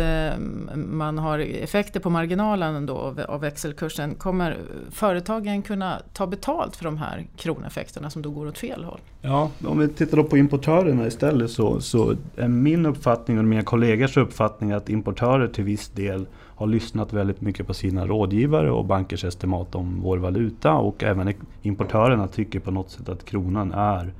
man 0.74 1.18
har 1.18 1.38
effekter 1.38 2.00
på 2.00 2.10
marginalen 2.10 2.86
då 2.86 2.96
av, 2.96 3.20
av 3.28 3.40
växelkursen. 3.40 4.14
Kommer 4.14 4.58
företagen 4.90 5.62
kunna 5.62 6.02
ta 6.12 6.26
betalt 6.26 6.76
för 6.76 6.84
de 6.84 6.98
här 6.98 7.26
kroneffekterna 7.36 8.10
som 8.10 8.22
då 8.22 8.30
går 8.30 8.46
åt 8.46 8.58
fel 8.58 8.79
håll? 8.84 9.00
Ja, 9.22 9.50
om 9.64 9.78
vi 9.78 9.88
tittar 9.88 10.16
då 10.16 10.24
på 10.24 10.38
importörerna 10.38 11.06
istället 11.06 11.50
så, 11.50 11.80
så 11.80 12.14
är 12.36 12.48
min 12.48 12.86
uppfattning 12.86 13.38
och 13.38 13.44
mina 13.44 13.62
kollegors 13.62 14.16
uppfattning 14.16 14.72
att 14.72 14.88
importörer 14.88 15.48
till 15.48 15.64
viss 15.64 15.88
del 15.88 16.26
har 16.36 16.66
lyssnat 16.66 17.12
väldigt 17.12 17.40
mycket 17.40 17.66
på 17.66 17.74
sina 17.74 18.06
rådgivare 18.06 18.70
och 18.70 18.84
bankers 18.84 19.24
estimat 19.24 19.74
om 19.74 20.00
vår 20.02 20.18
valuta 20.18 20.74
och 20.74 21.04
även 21.04 21.34
importörerna 21.62 22.28
tycker 22.28 22.60
på 22.60 22.70
något 22.70 22.90
sätt 22.90 23.08
att 23.08 23.24
kronan 23.24 23.72
är 23.72 24.12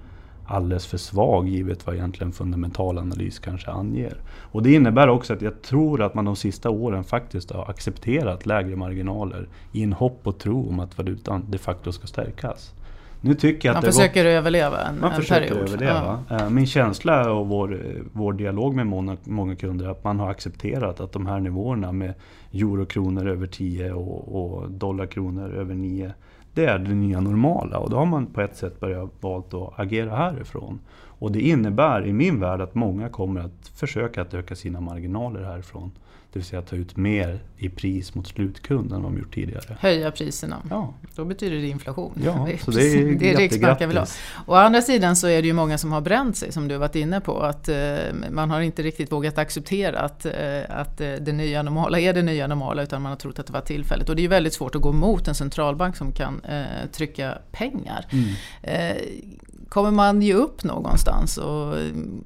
alldeles 0.50 0.86
för 0.86 0.98
svag 0.98 1.48
givet 1.48 1.86
vad 1.86 1.94
egentligen 1.94 2.32
fundamental 2.32 2.98
analys 2.98 3.38
kanske 3.38 3.70
anger. 3.70 4.16
Och 4.40 4.62
det 4.62 4.74
innebär 4.74 5.08
också 5.08 5.32
att 5.32 5.42
jag 5.42 5.62
tror 5.62 6.02
att 6.02 6.14
man 6.14 6.24
de 6.24 6.36
sista 6.36 6.70
åren 6.70 7.04
faktiskt 7.04 7.50
har 7.50 7.70
accepterat 7.70 8.46
lägre 8.46 8.76
marginaler 8.76 9.48
i 9.72 9.82
en 9.82 9.92
hopp 9.92 10.20
och 10.22 10.38
tro 10.38 10.68
om 10.68 10.80
att 10.80 10.98
valutan 10.98 11.44
de 11.48 11.58
facto 11.58 11.92
ska 11.92 12.06
stärkas. 12.06 12.74
Nu 13.20 13.34
tycker 13.34 13.68
jag 13.68 13.74
man 13.74 13.78
att 13.78 13.94
försöker 13.94 14.24
var, 14.24 14.30
överleva 14.30 14.82
en, 14.82 15.00
man 15.00 15.10
en 15.10 15.16
försöker 15.16 15.48
period. 15.48 15.68
Överleva. 15.68 16.24
Ja. 16.28 16.40
Eh, 16.40 16.50
min 16.50 16.66
känsla 16.66 17.32
och 17.32 17.48
vår, 17.48 17.80
vår 18.12 18.32
dialog 18.32 18.74
med 18.74 18.86
många, 18.86 19.16
många 19.24 19.56
kunder 19.56 19.86
är 19.86 19.90
att 19.90 20.04
man 20.04 20.20
har 20.20 20.30
accepterat 20.30 21.00
att 21.00 21.12
de 21.12 21.26
här 21.26 21.40
nivåerna 21.40 21.92
med 21.92 22.14
eurokronor 22.52 23.28
över 23.28 23.46
10 23.46 23.92
och, 23.92 24.42
och 24.42 24.70
dollarkronor 24.70 25.54
över 25.54 25.74
9 25.74 26.12
det 26.54 26.64
är 26.64 26.78
det 26.78 26.94
nya 26.94 27.20
normala 27.20 27.78
och 27.78 27.90
då 27.90 27.96
har 27.96 28.06
man 28.06 28.26
på 28.26 28.40
ett 28.40 28.56
sätt 28.56 28.80
börjat 28.80 29.10
valt 29.20 29.54
att 29.54 29.80
agera 29.80 30.16
härifrån. 30.16 30.80
Och 30.92 31.32
det 31.32 31.40
innebär 31.40 32.06
i 32.06 32.12
min 32.12 32.40
värld 32.40 32.60
att 32.60 32.74
många 32.74 33.08
kommer 33.08 33.40
att 33.40 33.68
försöka 33.74 34.22
att 34.22 34.34
öka 34.34 34.56
sina 34.56 34.80
marginaler 34.80 35.42
härifrån. 35.42 35.90
Det 36.32 36.38
vill 36.38 36.46
säga 36.46 36.62
ta 36.62 36.76
ut 36.76 36.96
mer 36.96 37.40
i 37.58 37.68
pris 37.68 38.14
mot 38.14 38.26
slutkunden 38.26 38.96
än 38.96 39.02
vad 39.02 39.12
de 39.12 39.18
gjort 39.18 39.34
tidigare. 39.34 39.76
Höja 39.80 40.10
priserna. 40.10 40.62
Ja. 40.70 40.94
Då 41.14 41.24
betyder 41.24 41.56
det 41.56 41.66
inflation. 41.68 42.12
Ja, 42.24 42.48
så 42.64 42.70
det 42.70 42.82
är, 42.82 43.14
det 43.14 43.32
är 43.32 43.36
Riksbanken 43.36 43.88
vill 43.88 43.98
ha. 43.98 44.06
Å 44.46 44.54
andra 44.54 44.82
sidan 44.82 45.16
så 45.16 45.26
är 45.26 45.42
det 45.42 45.48
ju 45.48 45.52
många 45.52 45.78
som 45.78 45.92
har 45.92 46.00
bränt 46.00 46.36
sig 46.36 46.52
som 46.52 46.68
du 46.68 46.76
varit 46.76 46.96
inne 46.96 47.20
på. 47.20 47.40
Att 47.40 47.68
eh, 47.68 47.76
man 48.30 48.50
har 48.50 48.60
inte 48.60 48.82
riktigt 48.82 49.12
vågat 49.12 49.38
acceptera 49.38 50.00
att, 50.00 50.26
eh, 50.26 50.32
att 50.68 51.00
eh, 51.00 51.12
det 51.12 51.32
nya 51.32 51.62
normala 51.62 52.00
är 52.00 52.14
det 52.14 52.22
nya 52.22 52.46
normala 52.46 52.82
utan 52.82 53.02
man 53.02 53.10
har 53.10 53.16
trott 53.16 53.38
att 53.38 53.46
det 53.46 53.52
var 53.52 53.60
tillfälligt. 53.60 54.08
Och 54.08 54.16
det 54.16 54.20
är 54.20 54.24
ju 54.24 54.28
väldigt 54.28 54.54
svårt 54.54 54.74
att 54.74 54.82
gå 54.82 54.90
emot 54.90 55.28
en 55.28 55.34
centralbank 55.34 55.96
som 55.96 56.12
kan 56.12 56.40
eh, 56.44 56.90
trycka 56.92 57.38
pengar. 57.52 58.06
Mm. 58.12 58.34
Kommer 59.70 59.90
man 59.90 60.22
ge 60.22 60.34
upp 60.34 60.64
någonstans 60.64 61.38
och 61.38 61.78
mm, 61.78 62.24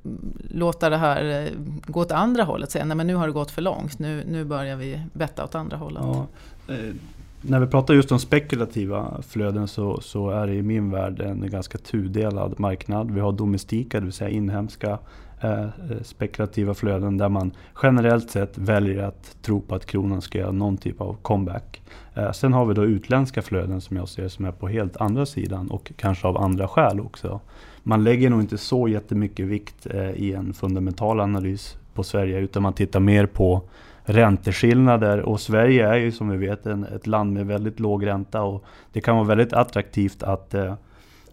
låta 0.51 0.91
det 0.91 0.97
här 0.97 1.45
eh, 1.45 1.53
gå 1.87 2.01
åt 2.01 2.13
andra 2.13 2.43
hållet? 2.43 2.71
Säga 2.71 2.85
nej 2.85 2.97
men 2.97 3.07
nu 3.07 3.15
har 3.15 3.27
det 3.27 3.33
gått 3.33 3.51
för 3.51 3.63
långt, 3.63 3.99
nu, 3.99 4.25
nu 4.29 4.45
börjar 4.45 4.77
vi 4.77 5.01
betta 5.13 5.45
åt 5.45 5.55
andra 5.55 5.77
hållet. 5.77 6.03
Ja, 6.03 6.27
eh, 6.69 6.95
när 7.43 7.61
vi 7.61 7.67
pratar 7.67 7.95
just 7.95 8.13
om 8.13 8.19
spekulativa 8.19 9.23
flöden 9.29 9.69
så, 9.69 10.01
så, 10.01 10.31
är 10.31 10.47
det 10.47 10.55
i 10.55 10.63
min 10.63 10.91
värld 10.91 11.21
en 11.21 11.51
ganska 11.51 11.79
tudelad 11.79 12.61
marknad. 12.61 13.11
Vi 13.11 13.21
har 13.21 13.33
domestika, 13.33 14.01
det 14.01 14.05
vill 14.05 14.13
säga 14.13 14.31
inhemska 14.31 14.99
eh, 15.45 16.03
spekulativa 16.03 16.75
flöden 16.75 17.19
där 17.19 17.29
man 17.29 17.53
generellt 17.83 18.31
sett 18.31 18.59
väljer 18.59 19.03
att 19.03 19.37
tro 19.43 19.61
på 19.61 19.75
att 19.75 19.87
kronan 19.87 20.23
ska 20.23 20.39
göra 20.39 20.53
någon 20.53 20.77
typ 20.77 21.01
av 21.01 21.17
comeback. 21.23 21.83
Eh, 22.15 22.33
sen 22.33 22.53
har 22.53 22.67
vi 22.67 22.75
då 22.75 22.85
utländska 22.85 23.43
flöden 23.43 23.81
som 23.81 23.97
jag 23.97 24.09
ser 24.09 24.29
som 24.29 24.45
är 24.45 24.53
på 24.53 24.69
helt 24.69 24.97
andra 24.97 25.27
sidan 25.27 25.71
och 25.71 25.93
kanske 25.97 26.29
av 26.29 26.37
andra 26.37 26.69
skäl 26.69 27.01
också. 27.01 27.41
Man 27.83 28.05
lägger 28.05 28.31
nog 28.31 28.41
inte 28.41 28.59
så 28.59 28.89
jättemycket 28.89 29.47
vikt 29.47 29.87
eh, 29.91 30.11
i 30.11 30.33
en 30.33 30.55
fundamental 30.55 31.21
analys 31.21 31.77
på 31.95 32.03
Sverige 32.03 32.39
utan 32.39 32.63
man 32.63 32.73
tittar 32.73 33.01
mer 33.01 33.27
på 33.27 33.63
ränteskillnader 34.05 35.21
och 35.21 35.41
Sverige 35.41 35.89
är 35.89 35.97
ju 35.97 36.13
som 36.13 36.29
vi 36.29 36.37
vet 36.37 36.67
en, 36.67 36.85
ett 36.85 37.07
land 37.07 37.33
med 37.33 37.47
väldigt 37.47 37.81
låg 37.81 38.07
ränta 38.07 38.43
och 38.43 38.65
det 38.93 39.01
kan 39.01 39.17
vara 39.17 39.27
väldigt 39.27 39.53
attraktivt 39.53 40.23
att 40.23 40.55
eh, 40.55 40.75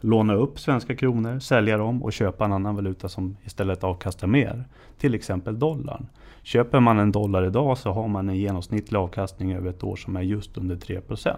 låna 0.02 0.34
upp 0.34 0.60
svenska 0.60 0.96
kronor, 0.96 1.40
sälja 1.40 1.78
dem 1.78 2.04
och 2.04 2.14
köpa 2.14 2.46
en 2.46 2.54
annan 2.54 2.76
valuta 2.76 3.10
som 3.10 3.38
istället 3.44 3.84
avkastar 3.84 4.28
mer. 4.28 4.64
Till 4.98 5.16
exempel 5.16 5.60
dollarn. 5.60 6.08
Köper 6.44 6.80
man 6.80 7.00
en 7.00 7.12
dollar 7.12 7.46
idag 7.46 7.78
så 7.78 7.92
har 7.92 8.08
man 8.08 8.30
en 8.30 8.36
genomsnittlig 8.36 8.98
avkastning 8.98 9.54
över 9.54 9.70
ett 9.70 9.84
år 9.84 9.96
som 9.96 10.16
är 10.16 10.22
just 10.22 10.58
under 10.58 10.76
3% 10.76 11.36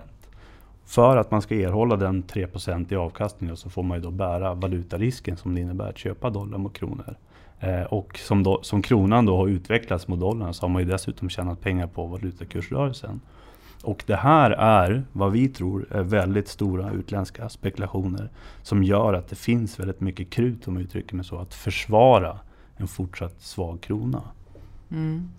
För 0.86 1.18
att 1.18 1.32
man 1.32 1.42
ska 1.42 1.56
erhålla 1.56 1.96
den 1.96 2.24
3% 2.24 2.94
i 2.94 2.96
avkastning 2.96 3.58
så 3.58 3.70
får 3.70 3.84
man 3.84 3.98
ju 3.98 4.04
då 4.04 4.12
bära 4.12 4.54
valutarisken 4.54 5.38
som 5.38 5.56
det 5.56 5.62
innebär 5.62 5.90
att 5.90 5.98
köpa 5.98 6.30
dollar 6.30 6.58
mot 6.58 6.74
kronor. 6.74 7.16
Eh, 7.60 7.84
och 7.84 8.18
som, 8.18 8.44
då, 8.44 8.60
som 8.62 8.82
kronan 8.82 9.26
då 9.26 9.38
har 9.38 9.48
utvecklats 9.48 10.08
mot 10.08 10.20
dollarn 10.20 10.54
så 10.54 10.64
har 10.64 10.70
man 10.70 10.82
ju 10.82 10.88
dessutom 10.88 11.30
tjänat 11.30 11.62
pengar 11.62 11.88
på 11.88 12.06
valutakursrörelsen. 12.06 13.22
Och 13.84 14.04
det 14.08 14.16
här 14.16 14.52
är 14.52 15.04
vad 15.12 15.32
vi 15.32 15.50
tror 15.50 15.88
är 15.92 16.04
väldigt 16.04 16.48
stora 16.48 16.92
utländska 16.92 17.50
spekulationer 17.50 18.30
som 18.62 18.84
gör 18.84 19.14
att 19.14 19.28
det 19.28 19.36
finns 19.36 19.80
väldigt 19.80 20.02
mycket 20.02 20.30
krut, 20.30 20.68
om 20.68 20.76
jag 20.76 20.84
uttrycker 20.84 21.16
mig 21.16 21.26
så, 21.26 21.38
att 21.38 21.54
försvara 21.54 22.40
en 22.78 22.88
fortsatt 22.88 23.42
svag 23.42 23.82
krona. 23.82 24.22
Mm. 24.92 25.30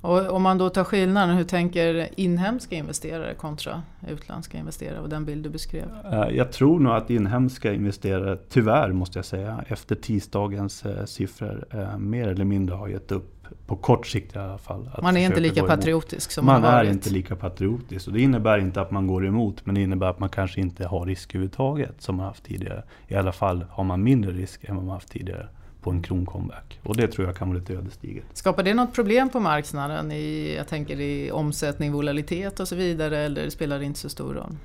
Och 0.00 0.30
om 0.30 0.42
man 0.42 0.58
då 0.58 0.68
tar 0.68 0.84
skillnaden, 0.84 1.36
hur 1.36 1.44
tänker 1.44 2.08
inhemska 2.16 2.76
investerare 2.76 3.34
kontra 3.34 3.82
utländska 4.08 4.58
investerare 4.58 5.00
och 5.00 5.08
den 5.08 5.24
bild 5.24 5.44
du 5.44 5.50
beskrev? 5.50 5.88
Eh, 6.12 6.28
jag 6.36 6.52
tror 6.52 6.80
nog 6.80 6.92
att 6.92 7.10
inhemska 7.10 7.72
investerare, 7.72 8.38
tyvärr 8.48 8.92
måste 8.92 9.18
jag 9.18 9.26
säga, 9.26 9.64
efter 9.68 9.94
tisdagens 9.94 10.86
eh, 10.86 11.04
siffror 11.04 11.64
eh, 11.70 11.98
mer 11.98 12.28
eller 12.28 12.44
mindre 12.44 12.74
har 12.74 12.88
gett 12.88 13.12
upp 13.12 13.35
på 13.66 13.76
kort 13.76 14.06
sikt 14.06 14.36
i 14.36 14.38
alla 14.38 14.58
fall. 14.58 14.90
man 15.02 15.16
är 15.16 15.26
inte 15.26 15.40
lika 15.40 15.64
patriotisk 15.64 16.30
som 16.30 16.46
man, 16.46 16.62
man 16.62 16.74
är 16.74 16.84
inte 16.84 17.10
lika 17.10 17.36
patriotisk. 17.36 18.06
Och 18.06 18.12
det 18.12 18.20
innebär 18.20 18.58
inte 18.58 18.80
att 18.80 18.90
man 18.90 19.06
går 19.06 19.26
emot, 19.26 19.66
men 19.66 19.74
det 19.74 19.80
innebär 19.80 20.06
att 20.06 20.18
man 20.18 20.28
kanske 20.28 20.60
inte 20.60 20.86
har 20.86 21.06
risk 21.06 21.34
överhuvudtaget 21.34 21.94
som 22.02 22.16
man 22.16 22.26
haft 22.26 22.44
tidigare. 22.44 22.82
I 23.08 23.14
alla 23.14 23.32
fall 23.32 23.64
har 23.70 23.84
man 23.84 24.02
mindre 24.02 24.32
risk 24.32 24.64
än 24.64 24.76
vad 24.76 24.84
man 24.84 24.94
haft 24.94 25.08
tidigare 25.08 25.48
på 25.86 25.90
en 25.90 26.02
kroncomeback. 26.02 26.80
Och 26.82 26.96
det 26.96 27.08
tror 27.08 27.26
jag 27.26 27.36
kan 27.36 27.48
vara 27.48 27.58
lite 27.58 27.72
ödesdigert. 27.72 28.24
Skapar 28.32 28.62
det 28.62 28.74
något 28.74 28.94
problem 28.94 29.28
på 29.28 29.40
marknaden? 29.40 30.12
I, 30.12 30.54
jag 30.56 30.68
tänker 30.68 31.00
i 31.00 31.30
omsättning, 31.30 31.92
volatilitet 31.92 32.60
och 32.60 32.68
så 32.68 32.76
vidare, 32.76 33.18
eller 33.18 33.50
spelar 33.50 33.78
det 33.78 33.84
inte 33.84 33.98
så 33.98 34.08
stor 34.08 34.34
roll? 34.34 34.56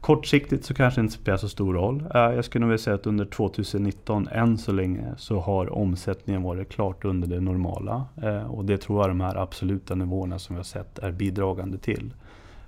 Kortsiktigt 0.00 0.64
så 0.64 0.74
kanske 0.74 1.00
det 1.00 1.02
inte 1.02 1.14
spelar 1.14 1.38
så 1.38 1.48
stor 1.48 1.74
roll. 1.74 2.04
Eh, 2.14 2.20
jag 2.20 2.44
skulle 2.44 2.60
nog 2.60 2.68
vilja 2.68 2.82
säga 2.82 2.94
att 2.94 3.06
under 3.06 3.24
2019 3.24 4.28
än 4.28 4.58
så 4.58 4.72
länge 4.72 5.14
så 5.16 5.40
har 5.40 5.72
omsättningen 5.72 6.42
varit 6.42 6.68
klart 6.68 7.04
under 7.04 7.28
det 7.28 7.40
normala. 7.40 8.04
Eh, 8.22 8.54
och 8.54 8.64
det 8.64 8.78
tror 8.78 9.00
jag 9.00 9.10
de 9.10 9.20
här 9.20 9.36
absoluta 9.36 9.94
nivåerna 9.94 10.38
som 10.38 10.56
vi 10.56 10.58
har 10.58 10.64
sett 10.64 10.98
är 10.98 11.12
bidragande 11.12 11.78
till. 11.78 12.12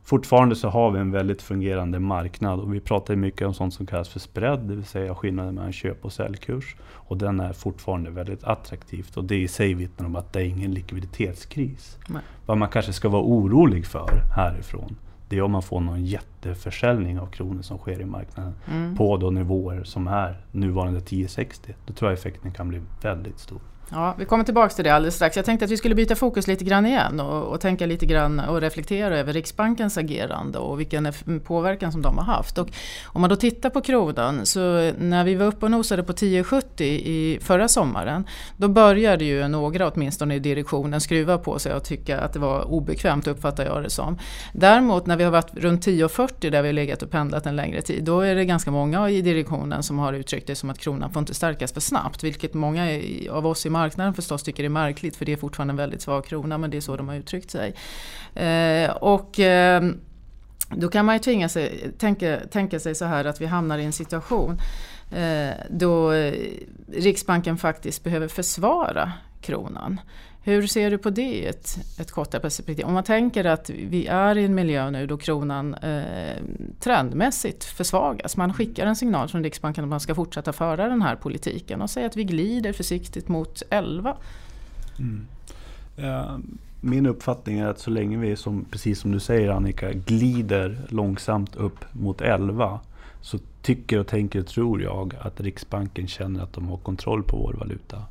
Fortfarande 0.02 0.56
så 0.56 0.68
har 0.68 0.90
vi 0.90 0.98
en 0.98 1.10
väldigt 1.10 1.42
fungerande 1.42 2.00
marknad 2.00 2.60
och 2.60 2.74
vi 2.74 2.80
pratar 2.80 3.16
mycket 3.16 3.46
om 3.46 3.54
sånt 3.54 3.74
som 3.74 3.86
kallas 3.86 4.08
för 4.08 4.20
spread, 4.20 4.60
det 4.60 4.74
vill 4.74 4.84
säga 4.84 5.14
skillnaden 5.14 5.54
mellan 5.54 5.72
köp 5.72 6.04
och 6.04 6.12
säljkurs. 6.12 6.76
Och 6.82 7.16
den 7.16 7.40
är 7.40 7.52
fortfarande 7.52 8.10
väldigt 8.10 8.44
attraktivt 8.44 9.16
och 9.16 9.24
det 9.24 9.36
i 9.36 9.48
sig 9.48 9.74
vittnar 9.74 10.06
om 10.06 10.16
att 10.16 10.32
det 10.32 10.40
är 10.40 10.44
ingen 10.44 10.70
likviditetskris. 10.70 11.98
Nej. 12.08 12.22
Vad 12.46 12.58
man 12.58 12.68
kanske 12.68 12.92
ska 12.92 13.08
vara 13.08 13.22
orolig 13.22 13.86
för 13.86 14.22
härifrån, 14.36 14.96
det 15.30 15.38
är 15.38 15.42
om 15.42 15.52
man 15.52 15.62
får 15.62 15.80
någon 15.80 16.04
jätteförsäljning 16.04 17.20
av 17.20 17.26
kronor 17.26 17.62
som 17.62 17.78
sker 17.78 18.00
i 18.00 18.04
marknaden 18.04 18.54
mm. 18.70 18.96
på 18.96 19.16
då 19.16 19.30
nivåer 19.30 19.84
som 19.84 20.06
är 20.06 20.40
nuvarande 20.52 20.98
1060. 20.98 21.74
Då 21.86 21.92
tror 21.92 22.10
jag 22.10 22.18
effekten 22.18 22.52
kan 22.52 22.68
bli 22.68 22.80
väldigt 23.02 23.38
stor. 23.38 23.60
Ja, 23.92 24.14
vi 24.18 24.24
kommer 24.24 24.44
tillbaka 24.44 24.74
till 24.74 24.84
det 24.84 24.90
alldeles 24.90 25.14
strax. 25.14 25.36
Jag 25.36 25.44
tänkte 25.44 25.64
att 25.64 25.70
vi 25.70 25.76
skulle 25.76 25.94
byta 25.94 26.16
fokus 26.16 26.46
lite 26.46 26.64
grann 26.64 26.86
igen 26.86 27.20
och, 27.20 27.42
och, 27.42 27.60
tänka 27.60 27.86
lite 27.86 28.06
grann 28.06 28.40
och 28.40 28.60
reflektera 28.60 29.18
över 29.18 29.32
Riksbankens 29.32 29.98
agerande 29.98 30.58
och 30.58 30.80
vilken 30.80 31.12
påverkan 31.44 31.92
som 31.92 32.02
de 32.02 32.18
har 32.18 32.24
haft. 32.24 32.58
Och 32.58 32.68
om 33.04 33.20
man 33.20 33.30
då 33.30 33.36
tittar 33.36 33.70
på 33.70 33.80
kronan, 33.80 34.46
så 34.46 34.92
när 34.98 35.24
vi 35.24 35.34
var 35.34 35.46
uppe 35.46 35.66
och 35.66 35.70
nosade 35.70 36.02
på 36.02 36.12
10,70 36.12 36.82
i 36.82 37.38
förra 37.42 37.68
sommaren, 37.68 38.26
då 38.56 38.68
började 38.68 39.24
ju 39.24 39.48
några 39.48 39.90
åtminstone 39.90 40.34
i 40.34 40.38
direktionen 40.38 41.00
skruva 41.00 41.38
på 41.38 41.58
sig 41.58 41.74
och 41.74 41.84
tycka 41.84 42.20
att 42.20 42.32
det 42.32 42.38
var 42.38 42.72
obekvämt, 42.72 43.26
uppfattar 43.26 43.64
jag 43.64 43.82
det 43.82 43.90
som. 43.90 44.18
Däremot 44.52 45.06
när 45.06 45.16
vi 45.16 45.24
har 45.24 45.30
varit 45.30 45.54
runt 45.54 45.86
10,40 45.86 46.50
där 46.50 46.62
vi 46.62 46.68
har 46.68 46.72
legat 46.72 47.02
och 47.02 47.10
pendlat 47.10 47.46
en 47.46 47.56
längre 47.56 47.82
tid, 47.82 48.04
då 48.04 48.20
är 48.20 48.34
det 48.34 48.44
ganska 48.44 48.70
många 48.70 49.10
i 49.10 49.22
direktionen 49.22 49.82
som 49.82 49.98
har 49.98 50.12
uttryckt 50.12 50.46
det 50.46 50.54
som 50.54 50.70
att 50.70 50.78
kronan 50.78 51.10
får 51.10 51.20
inte 51.20 51.34
stärkas 51.34 51.72
för 51.72 51.80
snabbt, 51.80 52.24
vilket 52.24 52.54
många 52.54 53.00
av 53.30 53.46
oss 53.46 53.66
i 53.66 53.70
marknaden 53.80 54.14
förstås 54.14 54.42
tycker 54.42 54.62
det 54.62 54.66
är 54.66 54.70
märkligt 54.70 55.16
för 55.16 55.24
det 55.24 55.32
är 55.32 55.36
fortfarande 55.36 55.72
en 55.72 55.76
väldigt 55.76 56.02
svag 56.02 56.24
krona 56.24 56.58
men 56.58 56.70
det 56.70 56.76
är 56.76 56.80
så 56.80 56.96
de 56.96 57.08
har 57.08 57.16
uttryckt 57.16 57.50
sig. 57.50 57.74
Eh, 58.34 58.90
och 58.90 59.40
eh, 59.40 59.82
då 60.70 60.88
kan 60.88 61.04
man 61.04 61.14
ju 61.14 61.18
tvinga 61.18 61.48
sig, 61.48 61.92
tänka, 61.98 62.40
tänka 62.50 62.80
sig 62.80 62.94
så 62.94 63.04
här 63.04 63.24
att 63.24 63.40
vi 63.40 63.46
hamnar 63.46 63.78
i 63.78 63.84
en 63.84 63.92
situation 63.92 64.58
eh, 65.12 65.54
då 65.70 66.12
eh, 66.12 66.34
Riksbanken 66.92 67.58
faktiskt 67.58 68.04
behöver 68.04 68.28
försvara 68.28 69.12
kronan. 69.40 70.00
Hur 70.50 70.66
ser 70.66 70.90
du 70.90 70.98
på 70.98 71.10
det 71.10 71.22
i 71.22 71.46
ett, 71.46 71.78
ett 71.98 72.10
kortare 72.10 72.40
perspektiv? 72.40 72.86
Om 72.86 72.94
man 72.94 73.04
tänker 73.04 73.44
att 73.44 73.70
vi 73.70 74.06
är 74.06 74.38
i 74.38 74.44
en 74.44 74.54
miljö 74.54 74.90
nu 74.90 75.06
då 75.06 75.16
kronan 75.16 75.74
eh, 75.74 76.36
trendmässigt 76.80 77.64
försvagas. 77.64 78.36
Man 78.36 78.54
skickar 78.54 78.86
en 78.86 78.96
signal 78.96 79.28
från 79.28 79.42
Riksbanken 79.42 79.84
att 79.84 79.90
man 79.90 80.00
ska 80.00 80.14
fortsätta 80.14 80.52
föra 80.52 80.88
den 80.88 81.02
här 81.02 81.16
politiken 81.16 81.82
och 81.82 81.90
säga 81.90 82.06
att 82.06 82.16
vi 82.16 82.24
glider 82.24 82.72
försiktigt 82.72 83.28
mot 83.28 83.62
11. 83.70 84.16
Mm. 84.98 85.26
Eh, 85.96 86.38
min 86.80 87.06
uppfattning 87.06 87.58
är 87.58 87.66
att 87.66 87.78
så 87.78 87.90
länge 87.90 88.18
vi, 88.18 88.36
som, 88.36 88.64
precis 88.70 89.00
som 89.00 89.12
du 89.12 89.20
säger 89.20 89.50
Annika, 89.50 89.92
glider 89.92 90.78
långsamt 90.88 91.56
upp 91.56 91.84
mot 91.92 92.20
11 92.20 92.80
så 93.20 93.38
tycker 93.62 93.98
och 93.98 94.06
tänker 94.06 94.40
och 94.40 94.46
tror 94.46 94.82
jag 94.82 95.14
att 95.20 95.40
Riksbanken 95.40 96.08
känner 96.08 96.42
att 96.42 96.52
de 96.52 96.68
har 96.68 96.76
kontroll 96.76 97.22
på 97.22 97.36
vår 97.36 97.52
valuta. 97.52 98.02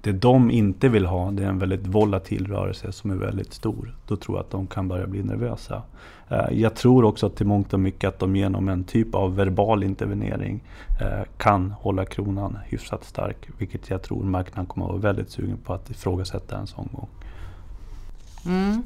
Det 0.00 0.12
de 0.12 0.50
inte 0.50 0.88
vill 0.88 1.06
ha 1.06 1.30
det 1.30 1.44
är 1.44 1.48
en 1.48 1.58
väldigt 1.58 1.86
volatil 1.86 2.46
rörelse 2.46 2.92
som 2.92 3.10
är 3.10 3.14
väldigt 3.14 3.52
stor. 3.52 3.94
Då 4.06 4.16
tror 4.16 4.36
jag 4.36 4.44
att 4.44 4.50
de 4.50 4.66
kan 4.66 4.88
börja 4.88 5.06
bli 5.06 5.22
nervösa. 5.22 5.82
Eh, 6.28 6.46
jag 6.52 6.74
tror 6.74 7.04
också 7.04 7.26
att 7.26 7.36
till 7.36 7.46
mångt 7.46 7.72
och 7.72 7.80
mycket 7.80 8.08
att 8.08 8.18
de 8.18 8.36
genom 8.36 8.68
en 8.68 8.84
typ 8.84 9.14
av 9.14 9.36
verbal 9.36 9.82
intervenering 9.82 10.60
eh, 11.00 11.24
kan 11.36 11.70
hålla 11.70 12.04
kronan 12.04 12.58
hyfsat 12.66 13.04
stark. 13.04 13.36
Vilket 13.58 13.90
jag 13.90 14.02
tror 14.02 14.24
marknaden 14.24 14.66
kommer 14.66 14.86
att 14.86 14.92
vara 14.92 15.02
väldigt 15.02 15.30
sugen 15.30 15.56
på 15.64 15.74
att 15.74 15.90
ifrågasätta 15.90 16.58
en 16.58 16.66
sån 16.66 16.88
gång. 16.92 17.08
Mm. 18.46 18.82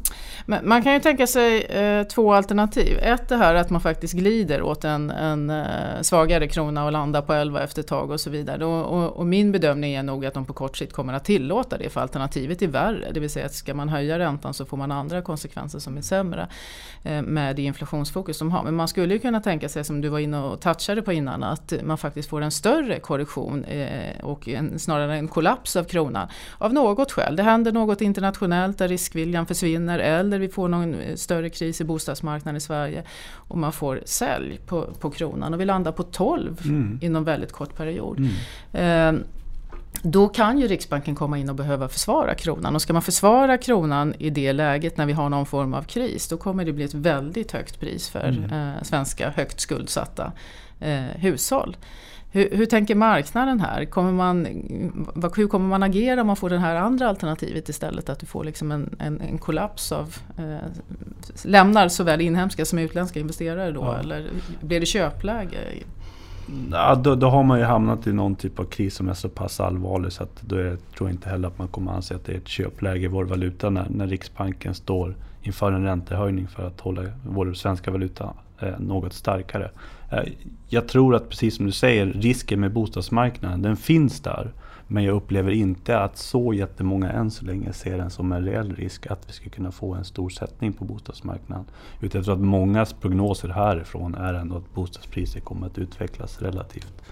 Men 0.47 0.69
man 0.69 0.83
kan 0.83 0.93
ju 0.93 1.01
tänka 1.01 1.27
sig 1.27 1.63
eh, 1.63 2.03
två 2.03 2.33
alternativ. 2.33 2.99
Ett 3.03 3.29
det 3.29 3.37
här 3.37 3.55
att 3.55 3.71
man 3.71 3.81
faktiskt 3.81 4.15
glider 4.15 4.63
åt 4.63 4.85
en, 4.85 5.11
en 5.11 5.51
eh, 5.51 6.01
svagare 6.03 6.49
krona 6.49 6.85
och 6.85 6.93
landar 6.93 7.23
på 7.23 7.33
11 7.33 7.63
efter 7.63 7.81
ett 7.81 7.87
tag 7.89 8.11
och 8.11 8.21
så 8.21 8.31
vidare. 8.31 8.65
Och, 8.65 8.85
och, 8.85 9.17
och, 9.17 9.27
min 9.27 9.53
bedömning 9.53 9.95
är 9.95 10.03
nog 10.03 10.27
att 10.27 10.35
de 10.35 10.45
på 10.45 10.53
kort 10.53 10.77
sikt 10.77 10.93
kommer 10.93 11.13
att 11.13 11.25
tillåta 11.25 11.79
det 11.79 11.91
för 11.91 12.01
alternativet 12.01 12.63
är 12.63 12.67
värre. 12.67 13.11
Det 13.13 13.21
vill 13.21 13.31
säga 13.31 13.47
att 13.47 13.55
ska 13.55 13.75
man 13.75 13.89
höja 13.89 14.19
räntan 14.19 14.55
så 14.55 14.65
får 14.65 14.77
man 14.77 14.93
andra 14.93 15.23
konsekvenser 15.23 15.79
som 15.79 15.97
är 15.97 16.03
sämre 16.03 16.49
eh, 17.03 17.23
med 17.23 17.57
det 17.57 17.63
inflationsfokus 17.63 18.39
de 18.39 18.51
har. 18.51 18.63
Men 18.63 18.75
man 18.75 18.89
skulle 18.89 19.15
ju 19.15 19.21
kunna 19.21 19.41
tänka 19.41 19.69
sig 19.69 19.85
som 19.85 20.01
du 20.01 20.09
var 20.09 20.19
inne 20.19 20.39
och 20.39 20.61
touchade 20.61 21.03
på 21.03 21.13
innan 21.13 21.43
att 21.43 21.73
man 21.83 21.99
faktiskt 21.99 22.29
får 22.29 22.41
en 22.41 22.51
större 22.51 23.01
korrektion 23.01 23.65
eh, 23.65 24.25
och 24.25 24.49
en, 24.49 24.79
snarare 24.79 25.17
en 25.17 25.29
kollaps 25.29 25.77
av 25.77 25.85
kronan 25.85 26.29
av 26.59 26.75
något 26.75 27.13
skäl. 27.13 27.37
Det 27.37 27.43
händer 27.43 27.73
något 27.73 28.01
internationellt 28.01 28.79
där 28.79 28.89
riskviljan 28.89 29.46
försvinner 29.47 29.99
eller 29.99 30.39
vi 30.39 30.49
får 30.49 30.69
någon 30.69 30.97
större 31.17 31.51
kris 31.51 31.81
i 31.81 31.85
bostadsmarknaden 31.85 32.57
i 32.57 32.61
Sverige 32.61 33.03
och 33.33 33.59
man 33.59 33.73
får 33.73 34.01
sälj 34.05 34.61
på, 34.67 34.83
på 35.01 35.11
kronan 35.11 35.55
och 35.55 35.61
vi 35.61 35.65
landar 35.65 35.93
på 35.93 36.03
12 36.03 36.61
mm. 36.65 36.99
inom 37.03 37.25
väldigt 37.25 37.53
kort 37.53 37.77
period. 37.77 38.19
Mm. 38.19 39.17
Eh, 39.17 39.23
då 40.03 40.29
kan 40.29 40.59
ju 40.59 40.69
Riksbanken 40.69 41.15
komma 41.15 41.39
in 41.39 41.49
och 41.49 41.55
behöva 41.55 41.89
försvara 41.89 42.35
kronan. 42.35 42.75
Och 42.75 42.83
ska 42.83 42.93
man 42.93 43.03
försvara 43.03 43.59
kronan 43.59 44.15
i 44.19 44.31
det 44.31 44.53
läget 44.53 44.97
när 44.97 45.07
vi 45.07 45.13
har 45.13 45.29
någon 45.29 45.47
form 45.47 45.75
av 45.75 45.83
kris 45.83 46.29
då 46.29 46.37
kommer 46.37 46.65
det 46.65 46.73
bli 46.73 46.85
ett 46.85 46.95
väldigt 46.95 47.53
högt 47.53 47.81
pris 47.81 48.09
för 48.09 48.29
mm. 48.29 48.53
eh, 48.53 48.83
svenska 48.83 49.31
högt 49.31 49.61
skuldsatta 49.61 50.33
eh, 50.81 51.05
hushåll. 51.17 51.77
Hur, 52.31 52.57
hur, 52.57 52.67
tänker 52.67 52.95
marknaden 52.95 53.61
här? 53.61 53.85
Kommer 53.85 54.13
man, 54.13 54.45
hur 55.37 55.49
kommer 55.49 55.69
man 55.69 55.83
agera 55.83 56.21
om 56.21 56.27
man 56.27 56.37
får 56.37 56.51
det 56.51 56.59
här 56.59 56.77
andra 56.77 57.09
alternativet 57.09 57.69
istället? 57.69 58.09
Att 58.09 58.19
du 58.19 58.27
får 58.27 58.45
liksom 58.45 58.73
en, 58.73 58.97
en, 58.99 59.21
en 59.21 59.39
kollaps 59.39 59.93
av... 59.93 60.17
Eh, 60.39 60.69
lämnar 61.45 61.89
såväl 61.89 62.21
inhemska 62.21 62.65
som 62.65 62.79
utländska 62.79 63.21
investerare 63.21 63.73
då? 63.73 63.81
Ja. 63.81 63.99
Eller 63.99 64.31
blir 64.61 64.81
det 64.81 64.87
köpläge? 64.87 65.59
Ja, 66.71 66.95
då, 66.95 67.15
då, 67.15 67.29
har 67.29 67.43
man 67.43 67.59
ju 67.59 67.65
hamnat 67.65 68.07
i 68.07 68.13
någon 68.13 68.35
typ 68.35 68.59
av 68.59 68.65
kris 68.65 68.95
som 68.95 69.09
är 69.09 69.15
så 69.15 69.29
pass 69.29 69.61
allvarlig 69.61 70.13
så 70.13 70.23
att 70.23 70.43
då 70.43 70.57
är, 70.57 70.77
tror 70.77 71.09
jag 71.09 71.11
inte 71.11 71.29
heller 71.29 71.49
att 71.49 71.59
man 71.59 71.69
kommer 71.69 71.93
anse 71.93 72.15
att 72.15 72.25
det 72.25 72.33
är 72.33 72.37
ett 72.37 72.49
köpläge 72.49 73.05
i 73.05 73.07
vår 73.07 73.25
valuta 73.25 73.71
när, 73.71 73.87
när 73.91 74.07
Riksbanken 74.07 74.75
står 74.75 75.15
inför 75.43 75.73
en 75.73 75.85
räntehöjning 75.85 76.49
för 76.49 76.67
att 76.67 76.81
hålla 76.81 77.03
vår 77.27 77.53
svenska 77.55 77.91
valuta 77.91 78.35
eh, 78.61 78.79
något 78.79 79.13
starkare. 79.13 79.71
Eh, 80.11 80.33
jag 80.69 80.89
tror 80.89 81.15
att 81.15 81.29
precis 81.29 81.57
som 81.57 81.67
du 81.67 81.73
säger, 81.73 82.07
risken 82.07 82.61
med 82.61 82.73
bostadsmarknaden, 82.73 83.63
den 83.63 83.77
finns 83.77 84.21
där. 84.21 84.53
Men 84.89 85.05
jag 85.05 85.17
upplever 85.17 85.51
inte 85.51 85.99
att 85.99 86.19
så 86.19 86.55
jättemånga 86.55 87.11
än 87.11 87.31
så 87.31 87.45
länge 87.45 87.73
ser 87.73 87.99
den 87.99 88.11
som 88.11 88.33
en 88.33 88.45
reell 88.45 88.75
risk 88.77 89.07
att 89.07 89.29
vi 89.29 89.33
skulle 89.33 89.51
kunna 89.51 89.73
få 89.73 89.95
en 89.95 90.05
stor 90.05 90.31
sättning 90.31 90.73
på 90.73 90.85
bostadsmarknaden. 90.85 91.65
Utan 92.01 92.19
jag 92.19 92.25
tror 92.25 92.35
att 92.35 92.41
mångas 92.41 92.93
prognoser 92.93 93.49
härifrån 93.49 94.15
är 94.15 94.35
ändå 94.35 94.57
att 94.57 94.75
bostadspriser 94.75 95.41
kommer 95.41 95.67
att 95.67 95.79
utvecklas 95.79 96.43
relativt 96.43 97.03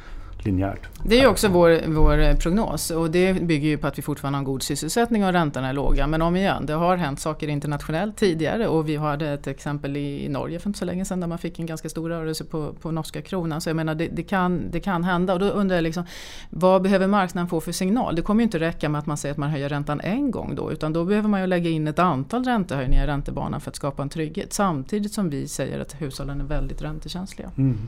linjärt. 0.47 0.89
Det 1.07 1.17
är 1.17 1.21
ju 1.21 1.27
också 1.27 1.49
vår, 1.49 1.89
vår 1.89 2.37
prognos 2.37 2.91
och 2.91 3.11
det 3.11 3.43
bygger 3.43 3.69
ju 3.69 3.79
på 3.79 3.87
att 3.87 3.99
vi 3.99 4.03
fortfarande 4.03 4.37
har 4.37 4.41
en 4.41 4.45
god 4.45 4.63
sysselsättning 4.63 5.25
och 5.25 5.33
räntorna 5.33 5.69
är 5.69 5.73
låga. 5.73 6.07
Men 6.07 6.23
om 6.23 6.37
igen, 6.37 6.67
det 6.67 6.73
har 6.73 6.97
hänt 6.97 7.21
saker 7.21 7.49
internationellt 7.49 8.17
tidigare 8.17 8.69
och 8.69 8.89
vi 8.89 8.97
hade 8.97 9.29
ett 9.29 9.47
exempel 9.47 9.97
i 9.97 10.29
Norge 10.29 10.59
för 10.59 10.69
inte 10.69 10.79
så 10.79 10.85
länge 10.85 11.05
sedan 11.05 11.21
där 11.21 11.27
man 11.27 11.39
fick 11.39 11.59
en 11.59 11.67
ganska 11.67 11.89
stor 11.89 12.09
rörelse 12.09 12.45
på, 12.45 12.73
på 12.73 12.91
norska 12.91 13.23
kronan. 13.23 13.61
Så 13.61 13.69
jag 13.69 13.77
menar 13.77 13.95
det, 13.95 14.07
det, 14.07 14.23
kan, 14.23 14.71
det 14.71 14.81
kan 14.81 15.05
hända 15.05 15.33
och 15.33 15.41
då 15.41 15.47
undrar 15.47 15.77
jag 15.77 15.83
liksom, 15.83 16.05
vad 16.51 16.83
behöver 16.83 17.07
marknaden 17.07 17.49
få 17.49 17.61
för 17.61 17.73
signal? 17.73 18.17
Det 18.17 18.23
kommer 18.23 18.41
ju 18.41 18.45
inte 18.45 18.59
räcka 18.59 18.89
med 18.89 18.99
att 18.99 19.07
man 19.07 19.17
säger 19.17 19.33
att 19.33 19.39
man 19.39 19.51
höjer 19.51 19.69
räntan 19.69 20.01
en 20.01 20.31
gång 20.31 20.55
då 20.55 20.73
utan 20.73 20.93
då 20.93 21.05
behöver 21.05 21.29
man 21.29 21.41
ju 21.41 21.47
lägga 21.47 21.71
in 21.71 21.89
ett 21.89 21.99
antal 21.99 22.45
räntehöjningar 22.45 23.05
i 23.05 23.07
räntebanan 23.07 23.61
för 23.61 23.71
att 23.71 23.77
skapa 23.77 24.03
en 24.03 24.09
trygghet 24.09 24.53
samtidigt 24.53 25.13
som 25.13 25.31
vi 25.31 25.49
säger 25.49 25.81
att 25.81 26.01
hushållen 26.01 26.41
är 26.41 26.45
väldigt 26.45 26.83
räntekänsliga. 26.83 27.51
Mm 27.57 27.79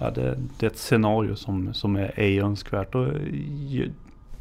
ja, 0.00 0.10
det, 0.10 0.38
det, 0.58 0.66
är 0.66 0.70
ett 0.70 0.78
scenario 0.78 1.36
som, 1.36 1.74
som 1.74 1.96
är 1.96 2.12
ej 2.16 2.40
önskvärt. 2.40 2.94
Och, 2.94 3.06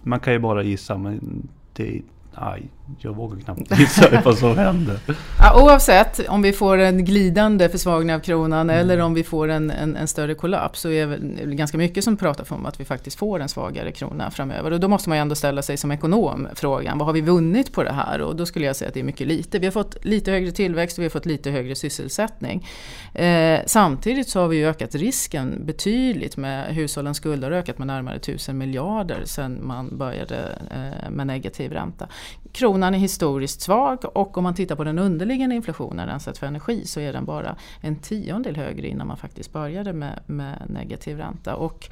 man 0.03 0.19
kan 0.19 0.33
ju 0.33 0.39
bara 0.39 0.63
gissa 0.63 0.97
men 0.97 1.47
det, 1.73 2.01
nej, 2.41 2.69
jag 2.97 3.15
vågar 3.15 3.39
knappt 3.39 3.79
gissa 3.79 4.21
vad 4.25 4.37
som 4.37 4.57
händer. 4.57 4.99
Ja, 5.39 5.63
oavsett 5.63 6.29
om 6.29 6.41
vi 6.41 6.53
får 6.53 6.77
en 6.77 7.05
glidande 7.05 7.69
försvagning 7.69 8.15
av 8.15 8.19
kronan 8.19 8.69
mm. 8.69 8.81
eller 8.81 8.99
om 8.99 9.13
vi 9.13 9.23
får 9.23 9.47
en, 9.47 9.71
en, 9.71 9.95
en, 9.95 10.07
större 10.07 10.33
kollaps 10.33 10.79
så 10.79 10.89
är 10.89 11.07
det 11.45 11.55
ganska 11.55 11.77
mycket 11.77 12.03
som 12.03 12.17
pratar 12.17 12.43
för 12.43 12.67
att 12.67 12.79
vi 12.79 12.85
faktiskt 12.85 13.19
får 13.19 13.39
en 13.39 13.49
svagare 13.49 13.91
krona 13.91 14.31
framöver. 14.31 14.71
Och 14.71 14.79
då 14.79 14.87
måste 14.87 15.09
man 15.09 15.17
ju 15.17 15.21
ändå 15.21 15.35
ställa 15.35 15.61
sig 15.61 15.77
som 15.77 15.91
ekonom 15.91 16.47
frågan, 16.55 16.97
vad 16.97 17.05
har 17.05 17.13
vi 17.13 17.21
vunnit 17.21 17.73
på 17.73 17.83
det 17.83 17.91
här? 17.91 18.21
Och 18.21 18.35
då 18.35 18.45
skulle 18.45 18.65
jag 18.65 18.75
säga 18.75 18.87
att 18.87 18.93
det 18.93 18.99
är 18.99 19.03
mycket 19.03 19.27
lite. 19.27 19.59
Vi 19.59 19.65
har 19.65 19.71
fått 19.71 20.05
lite 20.05 20.31
högre 20.31 20.51
tillväxt 20.51 20.97
och 20.97 21.01
vi 21.01 21.05
har 21.05 21.11
fått 21.11 21.25
lite 21.25 21.51
högre 21.51 21.75
sysselsättning. 21.75 22.67
Eh, 23.13 23.59
samtidigt 23.65 24.29
så 24.29 24.39
har 24.39 24.47
vi 24.47 24.57
ju 24.57 24.67
ökat 24.67 24.95
risken 24.95 25.65
betydligt 25.65 26.37
med 26.37 26.75
hushållens 26.75 27.17
skulder 27.17 27.51
har 27.51 27.57
ökat 27.57 27.77
med 27.77 27.87
närmare 27.87 28.15
1000 28.15 28.57
miljarder 28.57 29.21
sedan 29.25 29.59
man 29.61 29.97
började 29.97 30.37
eh, 30.71 31.09
med 31.09 31.27
negativ 31.27 31.71
ränta. 31.71 32.07
Kronan 32.51 32.78
är 32.83 32.91
historiskt 32.91 33.61
svag 33.61 33.99
och 34.03 34.37
om 34.37 34.43
man 34.43 34.53
tittar 34.53 34.75
på 34.75 34.83
den 34.83 34.99
underliggande 34.99 35.55
inflationen 35.55 36.09
alltså 36.09 36.29
rensat 36.29 36.37
för 36.37 36.47
energi 36.47 36.85
så 36.85 36.99
är 36.99 37.13
den 37.13 37.25
bara 37.25 37.55
en 37.81 37.95
tiondel 37.95 38.55
högre 38.55 38.87
innan 38.87 39.07
man 39.07 39.17
faktiskt 39.17 39.53
började 39.53 39.93
med, 39.93 40.19
med 40.25 40.63
negativ 40.67 41.17
ränta. 41.17 41.55
Och 41.55 41.89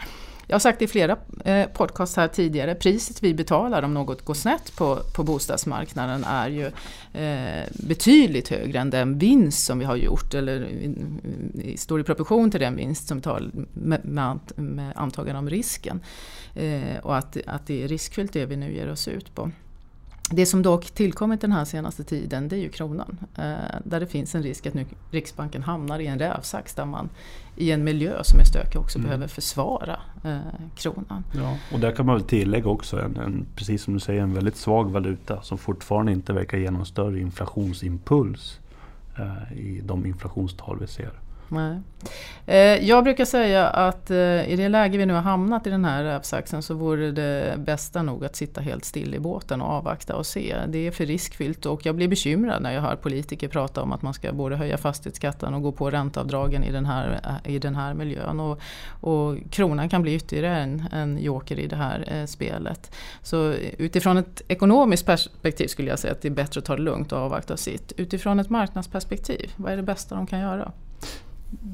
jag 0.50 0.56
har 0.56 0.60
sagt 0.60 0.82
i 0.82 0.88
flera 0.88 1.16
podcast 1.16 1.74
podcasts 1.74 2.16
här 2.16 2.28
tidigare, 2.28 2.76
priset 2.76 3.24
vi 3.24 3.34
betalar 3.34 3.84
om 3.84 3.94
något 3.94 4.26
går 4.26 4.34
snett 4.34 4.76
på, 4.78 5.00
på 5.16 5.24
bostadsmarknaden 5.24 6.24
är 6.24 6.50
ju 6.50 6.66
eh, 7.24 7.66
betydligt 7.88 8.50
högre 8.50 8.80
än 8.80 8.90
den 8.90 9.18
vinst 9.18 9.66
som 9.66 9.80
vi 9.80 9.86
har 9.86 9.96
gjort, 9.96 10.34
eller 10.34 10.68
står 11.78 12.00
i 12.00 12.04
proportion 12.04 12.52
till 12.52 12.60
den 12.60 12.76
vinst 12.76 13.08
som 13.08 13.18
vi 13.18 13.24
tar 13.24 13.52
med, 13.74 14.06
med, 14.06 14.40
med 14.56 14.94
antagande 14.96 15.40
om 15.40 15.50
risken. 15.50 16.02
Eh, 16.56 16.98
och 17.04 17.18
att, 17.18 17.38
att 17.46 17.68
det 17.68 17.84
är 17.84 17.88
riskfyllt 17.88 18.34
det 18.34 18.46
vi 18.46 18.56
nu 18.56 18.76
ger 18.76 18.92
oss 18.92 19.08
ut 19.08 19.36
på. 19.36 19.52
Det 20.32 20.46
som 20.46 20.62
dock 20.62 20.86
tillkommit 20.86 21.42
den 21.42 21.52
här 21.52 21.66
senaste 21.66 22.04
tiden 22.04 22.48
det 22.48 22.56
är 22.56 22.60
ju 22.60 22.70
kronan. 22.70 23.18
Eh, 23.36 23.56
där 23.84 24.00
det 24.00 24.08
finns 24.08 24.36
en 24.36 24.44
risk 24.44 24.66
att 24.66 24.74
nu 24.74 24.86
Riksbanken 25.12 25.64
hamnar 25.64 26.00
i 26.00 26.08
en 26.08 26.20
rävsax 26.20 26.74
där 26.74 26.86
man 26.86 27.10
i 27.56 27.72
en 27.72 27.84
miljö 27.84 28.24
som 28.24 28.40
är 28.40 28.44
stökig 28.44 28.82
också 28.82 28.98
mm. 28.98 29.08
behöver 29.08 29.28
försvara 29.28 30.00
eh, 30.24 30.40
kronan. 30.76 31.24
Ja, 31.36 31.58
och 31.74 31.80
där 31.80 31.92
kan 31.92 32.06
man 32.06 32.16
väl 32.16 32.24
tillägga 32.24 32.70
också, 32.70 33.00
en, 33.02 33.18
en, 33.18 33.46
precis 33.56 33.84
som 33.84 33.94
du 33.94 34.00
säger, 34.00 34.22
en 34.22 34.34
väldigt 34.34 34.58
svag 34.58 34.92
valuta 34.92 35.42
som 35.42 35.58
fortfarande 35.58 36.12
inte 36.12 36.34
verkar 36.34 36.58
ge 36.58 36.72
någon 36.72 36.86
större 36.86 37.20
inflationsimpuls 37.20 38.60
eh, 39.18 39.58
i 39.58 39.82
de 39.84 40.06
inflationstal 40.06 40.78
vi 40.80 40.88
ser. 40.88 41.12
Nej. 41.50 41.80
Eh, 42.46 42.88
jag 42.88 43.04
brukar 43.04 43.26
säga 43.26 43.68
att 43.68 44.12
eh, 44.12 44.50
i 44.50 44.56
det 44.56 44.70
läge 44.70 44.98
vi 44.98 45.06
nu 45.06 45.14
har 45.14 45.22
hamnat 45.22 45.68
i 45.68 45.70
den 45.70 45.86
här 45.86 46.04
rävsaxen 46.04 46.64
så 46.64 46.74
vore 46.74 47.12
det 47.12 47.58
bästa 47.58 48.02
nog 48.02 48.26
att 48.26 48.36
sitta 48.36 48.62
helt 48.62 48.86
still 48.86 49.16
i 49.16 49.20
båten 49.20 49.62
och 49.62 49.68
avvakta 49.68 50.16
och 50.16 50.26
se. 50.26 50.56
Det 50.68 50.88
är 50.88 50.92
för 50.92 51.06
riskfyllt 51.06 51.66
och 51.66 51.86
jag 51.86 51.96
blir 51.96 52.08
bekymrad 52.08 52.62
när 52.62 52.72
jag 52.72 52.82
hör 52.82 52.96
politiker 52.96 53.48
prata 53.48 53.82
om 53.82 53.94
att 53.94 54.02
man 54.02 54.14
ska 54.14 54.34
både 54.34 54.56
höja 54.56 54.78
fastighetsskatten 54.78 55.54
och 55.54 55.62
gå 55.62 55.72
på 55.72 55.92
ränteavdragen 55.92 56.64
i 56.64 56.72
den 56.72 56.86
här, 56.86 57.40
eh, 57.46 57.54
i 57.54 57.60
den 57.60 57.76
här 57.76 57.94
miljön. 57.94 58.40
Och, 58.40 58.60
och 59.02 59.38
kronan 59.50 59.90
kan 59.90 60.02
bli 60.02 60.16
ytterligare 60.16 60.58
en, 60.58 60.84
en 60.92 61.18
joker 61.18 61.60
i 61.60 61.68
det 61.68 61.76
här 61.76 62.26
spelet. 62.26 62.92
Så 63.22 63.54
utifrån 63.78 64.18
ett 64.18 64.42
ekonomiskt 64.48 65.06
perspektiv 65.06 65.68
skulle 65.68 65.90
jag 65.90 66.00
säga 66.00 66.14
att 66.14 66.22
det 66.22 66.28
är 66.28 66.32
bättre 66.32 66.60
att 66.60 66.66
ta 66.66 66.76
det 66.76 66.82
lugnt 66.82 67.12
och 67.12 67.20
avvakta 67.20 67.58
sitt. 67.58 67.92
Utifrån 67.98 68.40
ett 68.40 68.50
marknadsperspektiv, 68.50 69.52
vad 69.56 69.72
är 69.72 69.78
det 69.78 69.84
bästa 69.84 70.16
de 70.16 70.28
kan 70.28 70.40
göra? 70.40 70.72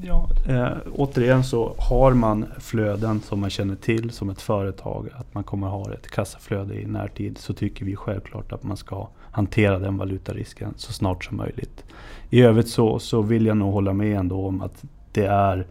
Ja, 0.02 0.28
eh, 0.48 0.76
återigen 0.92 1.44
så 1.44 1.74
har 1.78 2.12
man 2.14 2.46
flöden 2.58 3.20
som 3.20 3.40
man 3.40 3.50
känner 3.50 3.76
till 3.76 4.10
som 4.10 4.30
ett 4.30 4.42
företag, 4.42 5.08
att 5.14 5.34
man 5.34 5.44
kommer 5.44 5.66
ha 5.66 5.92
ett 5.92 6.10
kassaflöde 6.10 6.80
i 6.80 6.86
närtid, 6.86 7.38
så 7.38 7.52
tycker 7.52 7.84
vi 7.84 7.96
självklart 7.96 8.52
att 8.52 8.62
man 8.62 8.76
ska 8.76 9.08
hantera 9.30 9.78
den 9.78 9.96
valutarisken 9.96 10.74
så 10.76 10.92
snart 10.92 11.24
som 11.24 11.36
möjligt. 11.36 11.84
I 12.30 12.42
övrigt 12.42 12.68
så, 12.68 12.98
så 12.98 13.22
vill 13.22 13.46
jag 13.46 13.56
nog 13.56 13.72
hålla 13.72 13.92
med 13.92 14.18
ändå 14.18 14.46
om 14.46 14.62
att 14.62 14.84
det 15.12 15.26
är 15.26 15.66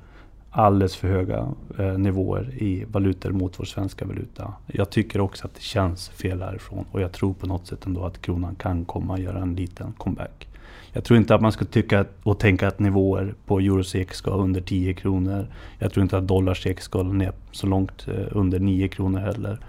alldeles 0.50 0.96
för 0.96 1.08
höga 1.08 1.48
eh, 1.80 1.98
nivåer 1.98 2.64
i 2.64 2.86
valutor 2.88 3.32
mot 3.32 3.60
vår 3.60 3.66
svenska 3.66 4.06
valuta. 4.06 4.54
Jag 4.68 4.90
tycker 4.90 5.22
också 5.22 5.48
att 5.48 5.56
det 5.56 5.62
känns 5.62 6.10
fel 6.10 6.42
härifrån 6.42 6.86
och 6.92 7.02
jag 7.02 7.12
tror 7.12 7.34
på 7.34 7.48
något 7.48 7.68
sätt 7.68 7.86
ändå 7.86 8.06
att 8.06 8.22
kronan 8.22 8.56
kan 8.56 8.86
komma 8.86 9.20
göra 9.20 9.42
en 9.42 9.56
liten 9.56 9.94
comeback. 9.98 10.48
Jag 10.94 11.04
tror 11.04 11.18
inte 11.18 11.36
att 11.36 11.42
man 11.42 11.52
ska 11.52 11.66
tycka 11.66 12.06
och 12.24 12.40
tänka 12.40 12.68
att 12.68 12.80
nivåer 12.80 13.36
på 13.46 13.60
eurosek 13.60 14.14
ska 14.14 14.32
under 14.32 14.62
10 14.62 14.94
kronor. 14.94 15.48
Jag 15.80 15.94
tror 15.94 16.04
inte 16.04 16.18
att 16.18 16.28
dollarsek 16.28 16.82
ska 16.82 17.04
ner 17.04 17.32
så 17.52 17.68
långt 17.68 18.08
eh, 18.08 18.26
under 18.32 18.60
9 18.60 18.88
kronor 18.88 19.20
heller. 19.20 19.60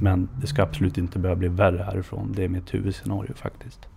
Men 0.00 0.28
det 0.40 0.46
ska 0.46 0.62
absolut 0.62 0.98
inte 0.98 1.18
behöva 1.18 1.38
bli 1.38 1.48
värre 1.48 1.82
härifrån. 1.82 2.32
Det 2.36 2.44
är 2.44 2.48
mitt 2.48 2.74
huvudscenario 2.74 3.34
faktiskt. 3.34 3.88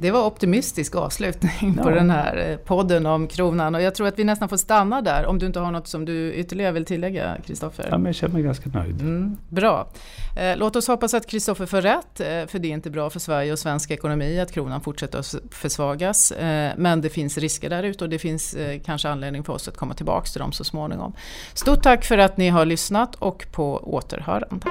Det 0.00 0.10
var 0.10 0.26
optimistisk 0.26 0.96
avslutning 0.96 1.74
ja. 1.76 1.82
på 1.82 1.90
den 1.90 2.10
här 2.10 2.50
eh, 2.50 2.56
podden 2.56 3.06
om 3.06 3.26
kronan 3.26 3.74
och 3.74 3.82
jag 3.82 3.94
tror 3.94 4.06
att 4.06 4.18
vi 4.18 4.24
nästan 4.24 4.48
får 4.48 4.56
stanna 4.56 5.02
där 5.02 5.26
om 5.26 5.38
du 5.38 5.46
inte 5.46 5.60
har 5.60 5.70
något 5.70 5.88
som 5.88 6.04
du 6.04 6.32
ytterligare 6.32 6.72
vill 6.72 6.84
tillägga 6.84 7.36
Kristoffer? 7.46 7.88
Ja, 7.90 8.00
jag 8.04 8.14
känner 8.14 8.34
mig 8.34 8.42
ganska 8.42 8.70
nöjd. 8.70 9.00
Mm, 9.00 9.36
bra. 9.48 9.88
Eh, 10.36 10.56
låt 10.56 10.76
oss 10.76 10.88
hoppas 10.88 11.14
att 11.14 11.26
Kristoffer 11.26 11.66
får 11.66 11.80
rätt, 11.80 12.20
eh, 12.20 12.26
för 12.26 12.58
det 12.58 12.68
är 12.68 12.72
inte 12.72 12.90
bra 12.90 13.10
för 13.10 13.20
Sverige 13.20 13.52
och 13.52 13.58
svensk 13.58 13.90
ekonomi 13.90 14.40
att 14.40 14.52
kronan 14.52 14.80
fortsätter 14.80 15.18
att 15.18 15.34
försvagas. 15.50 16.32
Men 16.76 17.00
det 17.00 17.08
finns 17.08 17.38
risker 17.38 17.70
där 17.70 17.82
ute 17.82 18.04
och 18.04 18.10
det 18.10 18.18
finns 18.18 18.56
kanske 18.84 19.08
anledning 19.08 19.44
för 19.44 19.52
oss 19.52 19.68
att 19.68 19.76
komma 19.76 19.94
tillbaka 19.94 20.26
till 20.26 20.40
dem 20.40 20.52
så 20.52 20.64
småningom. 20.64 21.12
Stort 21.54 21.82
tack 21.82 22.04
för 22.04 22.18
att 22.18 22.36
ni 22.36 22.48
har 22.48 22.64
lyssnat 22.64 23.14
och 23.14 23.46
på 23.52 23.94
återhörande. 23.94 24.66